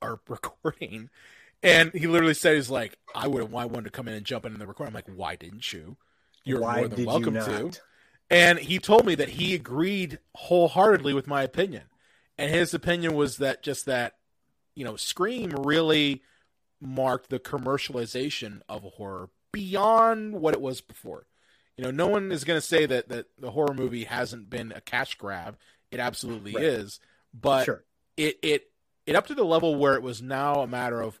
[0.00, 1.10] our recording.
[1.62, 4.46] And he literally said, "He's like, I would have, wanted to come in and jump
[4.46, 5.96] in the recording." I'm like, "Why didn't you?
[6.44, 7.72] You're Why more than welcome to."
[8.30, 11.84] And he told me that he agreed wholeheartedly with my opinion.
[12.38, 14.14] And his opinion was that just that,
[14.74, 16.22] you know, Scream really
[16.80, 21.26] marked the commercialization of a horror beyond what it was before.
[21.76, 24.72] You know, no one is going to say that, that the horror movie hasn't been
[24.74, 25.56] a cash grab.
[25.90, 26.64] It absolutely Right.
[26.64, 27.00] is.
[27.32, 27.84] But Sure.
[28.16, 28.70] it, it,
[29.06, 31.20] it up to the level where it was now a matter of,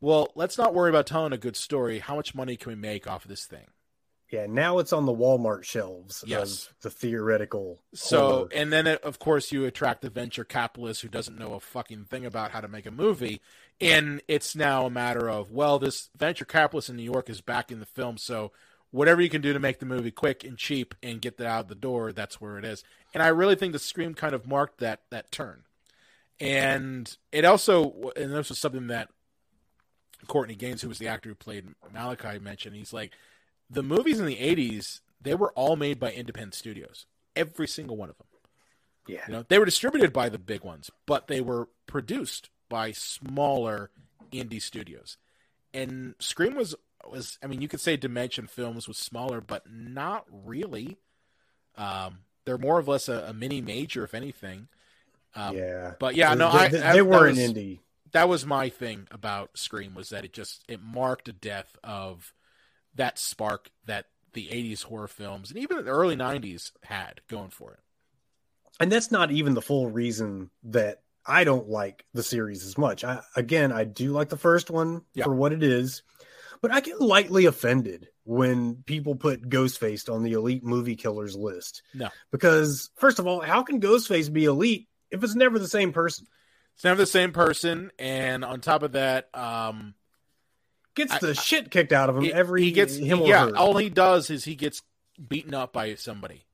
[0.00, 1.98] well, let's not worry about telling a good story.
[1.98, 3.66] How much money can we make off of this thing?
[4.30, 6.66] Yeah, now it's on the Walmart shelves Yes.
[6.66, 7.80] of the theoretical.
[7.94, 8.48] So, horror.
[8.52, 12.06] and then uh, of course you attract the venture capitalist who doesn't know a fucking
[12.06, 13.40] thing about how to make a movie,
[13.80, 17.80] and it's now a matter of well, this venture capitalist in New York is backing
[17.80, 18.52] the film, so
[18.90, 21.68] whatever you can do to make the movie quick and cheap and get that out
[21.68, 22.82] the door, that's where it is.
[23.12, 25.62] And I really think the Scream kind of marked that that turn,
[26.40, 29.08] and it also, and this was something that
[30.26, 32.76] Courtney Gains, who was the actor who played Malachi, mentioned.
[32.76, 33.12] He's like,
[33.70, 38.10] the movies in the '80s they were all made by independent studios, every single one
[38.10, 38.26] of them.
[39.08, 42.92] yeah, You know, they were distributed by the big ones, but they were produced by
[42.92, 43.90] smaller
[44.32, 45.16] indie studios.
[45.74, 46.74] And Scream was
[47.08, 50.96] was I mean, you could say Dimension Films was smaller, but not really.
[51.76, 54.68] Um, they're more or less a, a mini major, if anything.
[55.34, 55.92] Um, yeah.
[55.98, 57.80] But yeah, no, they, I, they, they were was- an indie.
[58.12, 62.32] that was my thing about Scream was that it just it marked a death of
[62.94, 67.72] that spark that the 80s horror films and even the early 90s had going for
[67.72, 67.80] it.
[68.80, 73.04] and that's not even the full reason that I don't like the series as much.
[73.04, 75.24] I again, I do like the first one Yeah.
[75.24, 76.02] for what it is,
[76.62, 81.82] but I get lightly offended when people put Ghostface on the elite movie killers list.
[81.94, 82.08] No.
[82.32, 86.26] Because first of all, how can Ghostface be elite if it's never the same person?
[86.74, 89.94] It's never the same person, and on top of that, um,
[90.94, 93.50] Gets I- the shit kicked out of him he, every he gets him yeah.
[93.50, 94.82] All he does is he gets
[95.28, 96.44] beaten up by somebody,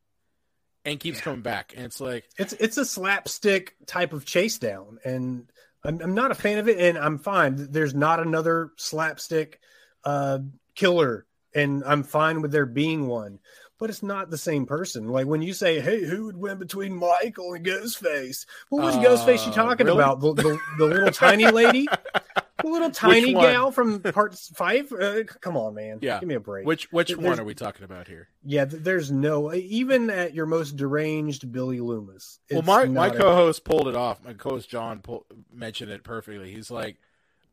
[0.85, 1.25] and keeps Yeah.
[1.25, 5.51] coming back, and it's like It's it's a slapstick type of chase down, and
[5.85, 6.79] I'm, I'm not a fan of it.
[6.79, 7.57] And I'm fine.
[7.71, 9.61] There's not another slapstick
[10.05, 10.39] uh,
[10.75, 13.39] killer, and I'm fine with there being one.
[13.79, 15.09] But it's not the same person.
[15.09, 19.09] Like when you say, "Hey, who would win between Michael and Ghostface?" Well, which Uh,
[19.11, 19.99] Ghostface you talking really?
[19.99, 20.21] about?
[20.21, 21.89] The, the the little tiny lady,
[22.63, 24.93] the little tiny gal from part five.
[24.93, 25.99] Uh, come on, man.
[26.01, 26.21] Yeah.
[26.21, 26.67] give me a break.
[26.67, 28.29] which which There's- one are we talking about here?
[28.45, 32.39] yeah, there's no even at your most deranged Billy Loomis.
[32.51, 34.25] Well, my my co-host pulled it off.
[34.25, 36.53] My co-host John pull, mentioned it perfectly.
[36.53, 36.97] He's like,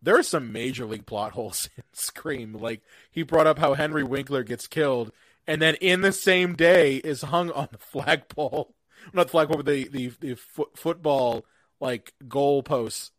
[0.01, 2.53] there are some major league plot holes in Scream.
[2.53, 2.81] Like
[3.11, 5.11] he brought up how Henry Winkler gets killed,
[5.47, 8.73] and then in the same day is hung on the flagpole,
[9.13, 11.45] not the flagpole, but the the, the foot, football
[11.79, 13.11] like goal posts.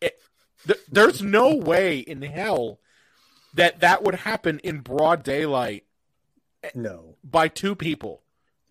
[0.00, 0.29] It, th-
[0.90, 2.80] there's no way in hell
[3.54, 5.84] that that would happen in broad daylight
[6.62, 7.16] eh, no.
[7.24, 8.22] by two people.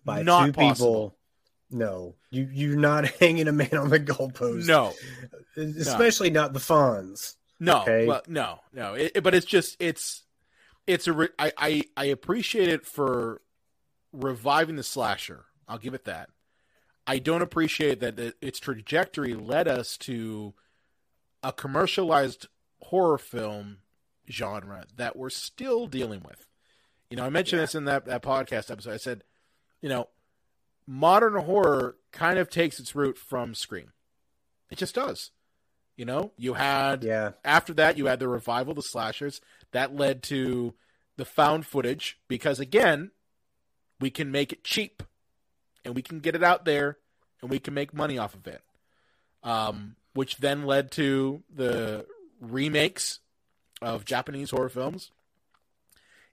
[0.04, 0.86] by Not two possible.
[1.10, 1.16] people.
[1.72, 4.66] No, you you're not hanging a man on the goalpost.
[4.66, 4.92] No,
[5.56, 7.36] especially not the Fonz.
[7.60, 8.06] No, Okay.
[8.06, 8.94] well, no, no.
[8.94, 10.22] It, it- but it's just it's
[10.86, 13.40] it's a re- I, I I appreciate it for
[14.12, 15.44] reviving the slasher.
[15.68, 16.30] I'll give it that.
[17.06, 20.54] I don't appreciate that it- its trajectory led us to
[21.42, 22.46] a commercialized
[22.82, 23.78] horror film
[24.28, 26.46] genre that we're still dealing with.
[27.10, 28.92] You know, I mentioned this in that, that podcast episode.
[28.92, 29.24] I said,
[29.80, 30.08] you know,
[30.86, 33.92] modern horror kind of takes its root from Scream.
[34.70, 35.30] It just does.
[35.96, 37.32] You know, you had Yeah.
[37.44, 39.40] after that you had the revival of the slashers
[39.72, 40.74] that led to
[41.16, 43.10] the found footage because again,
[43.98, 45.02] we can make it cheap
[45.84, 46.96] and we can get it out there
[47.42, 48.62] and we can make money off of it.
[49.42, 52.06] Um, which then led to the
[52.40, 53.20] remakes
[53.82, 55.10] of Japanese horror films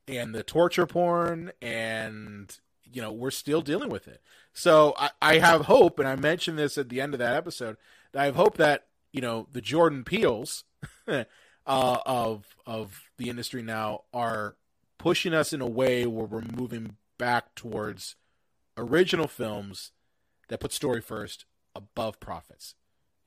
[0.08, 2.60] and the torture porn and
[2.92, 4.22] you know we're still dealing with it.
[4.54, 7.78] So I, I have hope and i mentioned this at the end of that episode
[8.12, 10.64] that i have hope that you know the Jordan Peeles
[11.08, 11.24] uh,
[11.66, 14.56] of of the industry now are
[14.98, 18.16] pushing us in a way where we're moving back towards
[18.78, 19.92] original films
[20.50, 22.76] that put story first above profits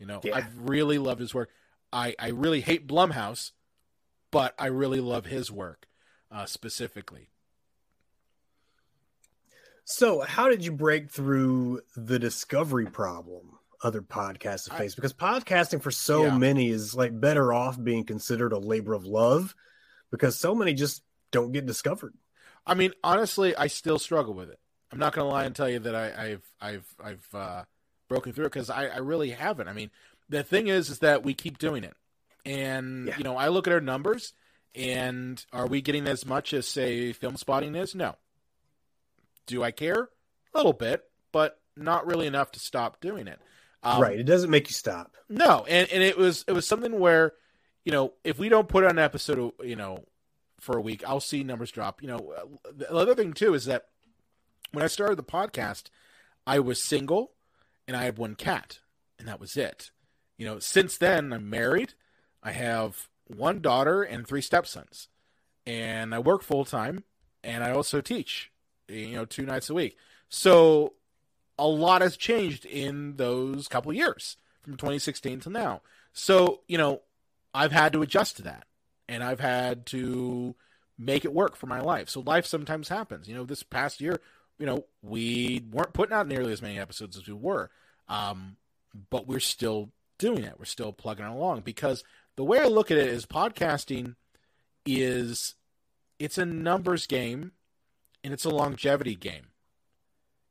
[0.00, 0.36] you know Yeah.
[0.38, 1.50] i've really love his work
[1.92, 3.52] i i really hate blumhouse
[4.32, 5.86] but i really love his work
[6.32, 7.28] uh, specifically
[9.84, 14.92] So, how did you break through the discovery problem other podcasts face?
[14.92, 16.36] I- Because podcasting for so Yeah.
[16.36, 19.54] many is like better off being considered a labor of love
[20.12, 22.14] because so many just don't get discovered.
[22.66, 24.60] I mean, honestly, I still struggle with it.
[24.92, 27.64] I'm not going to lie and tell you that I, I've I've I've uh,
[28.10, 29.68] broken through because I, I really haven't.
[29.68, 29.90] I mean,
[30.28, 31.94] the thing is, is that we keep doing it,
[32.44, 33.16] and Yeah.
[33.16, 34.34] you know, I look at our numbers,
[34.74, 37.94] and are we getting as much as say Filmspotting is?
[37.94, 38.16] No.
[39.46, 40.08] Do I care?
[40.54, 41.02] A little bit,
[41.32, 43.38] but not really enough to stop doing it.
[43.82, 44.18] Um, right.
[44.20, 45.16] It doesn't make you stop.
[45.28, 47.32] no, and, and it was it was something where,
[47.84, 50.04] you know, if we don't put on an episode, you know,
[50.60, 52.02] for a week, I'll see numbers drop.
[52.02, 52.34] You know,
[52.76, 53.86] the other thing too is that
[54.72, 55.84] when I started the podcast,
[56.46, 57.32] I was single,
[57.90, 58.78] and I had one cat,
[59.18, 59.90] and that was it.
[60.38, 61.94] You know, since then I'm married,
[62.40, 65.08] I have one daughter and three stepsons,
[65.66, 67.02] and I work full time,
[67.42, 68.52] and I also teach,
[68.86, 69.96] you know, two nights a week.
[70.28, 70.92] So
[71.58, 75.82] a lot has changed in those couple years from 2016 to now.
[76.12, 77.02] So, you know,
[77.52, 78.66] I've had to adjust to that
[79.08, 80.54] and I've had to
[80.96, 82.08] make it work for my life.
[82.08, 83.28] So life sometimes happens.
[83.28, 84.20] You know, this past year,
[84.60, 87.70] you know, we weren't putting out nearly as many episodes as we were.
[88.10, 88.56] Um,
[89.08, 90.56] but we're still doing it.
[90.58, 92.04] We're still plugging along because
[92.36, 94.16] the way I look at it is podcasting
[94.84, 95.54] is
[96.18, 97.52] it's a numbers game
[98.22, 99.46] and it's a longevity game.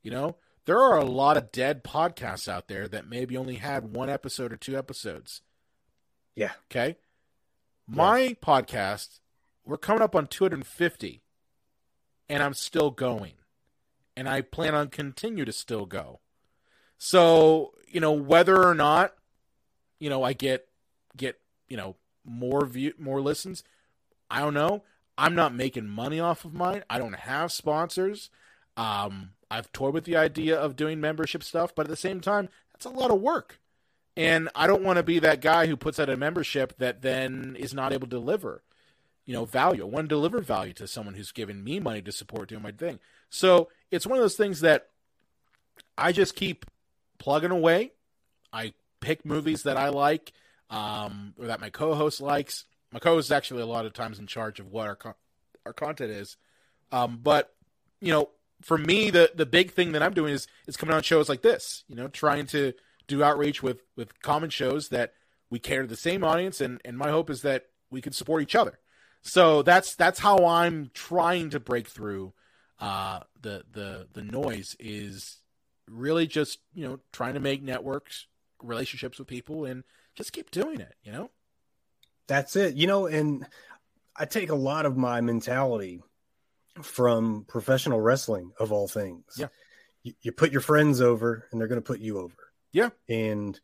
[0.01, 3.93] You know, there are a lot of dead podcasts out there that maybe only had
[3.93, 5.41] one episode or two episodes.
[6.35, 6.53] Yeah.
[6.71, 6.95] Okay.
[7.85, 9.19] My podcast,
[9.65, 11.23] we're coming up on 250,
[12.29, 13.33] and I'm still going,
[14.15, 16.19] and I plan on continue to still go.
[16.99, 19.15] So you know whether or not
[19.99, 20.67] you know I get
[21.17, 23.63] get you know more view more listens,
[24.29, 24.83] I don't know.
[25.17, 26.83] I'm not making money off of mine.
[26.89, 28.29] I don't have sponsors.
[28.77, 32.47] Um, I've toyed with the idea of doing membership stuff, but at the same time,
[32.71, 33.59] that's a lot of work.
[34.15, 37.55] And I don't want to be that guy who puts out a membership that then
[37.59, 38.63] is not able to deliver,
[39.25, 39.81] you know, value.
[39.83, 42.71] I want to deliver value to someone who's given me money to support doing my
[42.71, 42.99] thing.
[43.29, 44.89] So it's one of those things that
[45.97, 46.65] I just keep
[47.19, 47.91] plugging away.
[48.51, 50.33] I pick movies that I like,
[50.69, 52.65] um, or that my co-host likes.
[52.91, 55.15] My co-host is actually a lot of times in charge of what our
[55.65, 56.37] our content is.
[56.91, 57.53] Um, but
[58.01, 58.29] you know,
[58.61, 61.41] for me, the the big thing that I'm doing is is coming on shows like
[61.41, 61.83] this.
[61.87, 62.73] You know, trying to
[63.07, 65.13] do outreach with with common shows that
[65.49, 68.41] we cater to the same audience, and and my hope is that we can support
[68.41, 68.79] each other.
[69.21, 72.33] So that's that's how I'm trying to break through
[72.79, 75.37] uh, the the the noise is
[75.89, 78.27] really just you know trying to make networks,
[78.61, 79.83] relationships with people, and
[80.15, 80.95] just keep doing it.
[81.03, 81.29] You know.
[82.27, 82.75] That's it.
[82.75, 83.45] You know, and
[84.15, 86.03] I take a lot of my mentality
[86.81, 89.23] from professional wrestling of all things.
[89.35, 89.47] Yeah.
[90.03, 92.35] You, you put your friends over and they're going to put you over.
[92.71, 92.89] Yeah.
[93.07, 93.59] And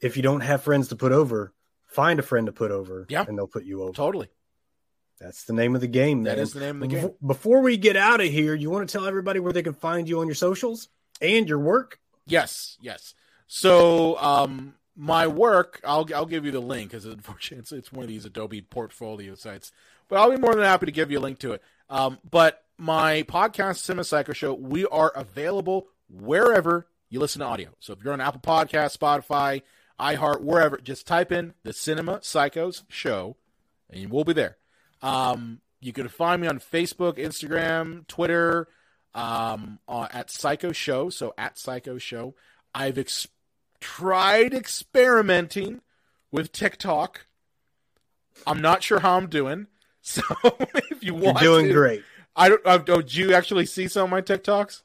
[0.00, 1.52] if you don't have friends to put over,
[1.86, 3.24] find a friend to put over Yeah.
[3.28, 3.92] and they'll put you over.
[3.92, 4.28] Totally.
[5.20, 6.24] That's the name of the game.
[6.24, 6.42] That man.
[6.42, 7.10] is the name of the game.
[7.24, 10.08] Before we get out of here, you want to tell everybody where they can find
[10.08, 10.88] you on your socials
[11.20, 11.98] and your work?
[12.26, 13.14] Yes, yes.
[13.46, 18.02] So, um, my work, I'll I'll give you the link because unfortunately it's, it's one
[18.02, 19.70] of these Adobe portfolio sites,
[20.08, 21.62] but I'll be more than happy to give you a link to it.
[21.88, 27.70] Um, but my podcast, Cinema Psycho Show, we are available wherever you listen to audio.
[27.78, 29.62] So if you're on Apple Podcast, Spotify,
[30.00, 33.36] iHeart, wherever, just type in the Cinema Psychos Show,
[33.90, 34.56] and will be there.
[35.02, 38.68] Um, you can find me on Facebook, Instagram, Twitter,
[39.16, 41.10] um, uh, at Psycho Show.
[41.10, 42.34] So at Psycho Show,
[42.74, 43.26] I've ex-
[43.80, 45.80] tried experimenting
[46.30, 47.26] with TikTok.
[48.46, 49.66] I'm not sure how I'm doing.
[50.08, 50.22] So
[50.92, 52.04] if you You're doing to- great.
[52.36, 52.64] I don't.
[52.64, 54.82] Uh, oh, did you actually see some of my TikToks?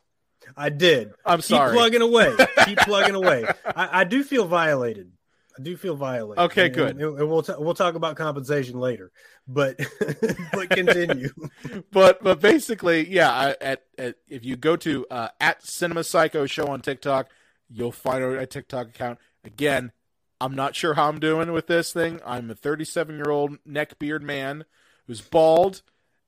[0.58, 1.14] I did.
[1.24, 1.74] I'm Keep sorry.
[1.74, 2.34] plugging away.
[2.66, 3.46] Keep plugging away.
[3.64, 5.12] I, I do feel violated.
[5.58, 6.44] I do feel violated.
[6.46, 6.90] Okay, And- good.
[6.98, 9.12] And, and we'll t- we'll talk about compensation later,
[9.48, 9.80] but
[10.54, 11.30] but continue.
[11.92, 13.32] but but basically, yeah.
[13.32, 17.30] I, at, at if you go to uh, at Cinema Psycho Show on TikTok,
[17.70, 19.20] you'll find our TikTok account.
[19.44, 19.92] Again,
[20.40, 22.20] I'm not sure how I'm doing with this thing.
[22.26, 24.66] I'm a 37 year old neck beard man
[25.08, 25.82] who's bald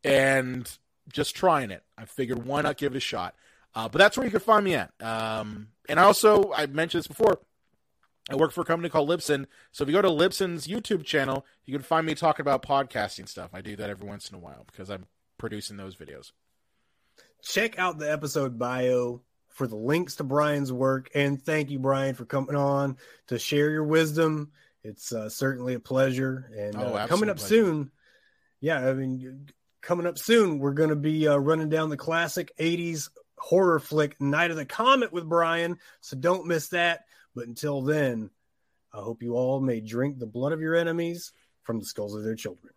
[0.03, 0.69] and
[1.11, 1.83] just trying it.
[1.97, 3.35] I figured why not give it a shot.
[3.75, 4.91] Uh, but that's where you can find me at.
[5.01, 7.39] Um, and I also I mentioned this before.
[8.29, 9.47] I work for a company called Libsyn.
[9.71, 13.27] So if you go to Libsyn's YouTube channel, you can find me talking about podcasting
[13.27, 13.49] stuff.
[13.53, 15.07] I do that every once in a while because I'm
[15.37, 16.31] producing those videos.
[17.41, 22.15] Check out the episode bio for the links to Brian's work, and thank you, Brian,
[22.15, 22.97] for coming on
[23.27, 24.51] to share your wisdom.
[24.83, 26.49] It's uh, certainly a pleasure.
[26.57, 27.55] And Oh, uh, coming up pleasure.
[27.55, 27.91] soon,
[28.61, 29.47] yeah, I mean,
[29.81, 34.19] coming up soon, we're going to be uh, running down the classic '80s horror flick
[34.21, 35.77] Night of the Comet with Brian.
[35.99, 37.01] So don't miss that.
[37.35, 38.29] But until then,
[38.93, 41.31] I hope you all may drink the blood of your enemies
[41.63, 42.73] from the skulls of their children.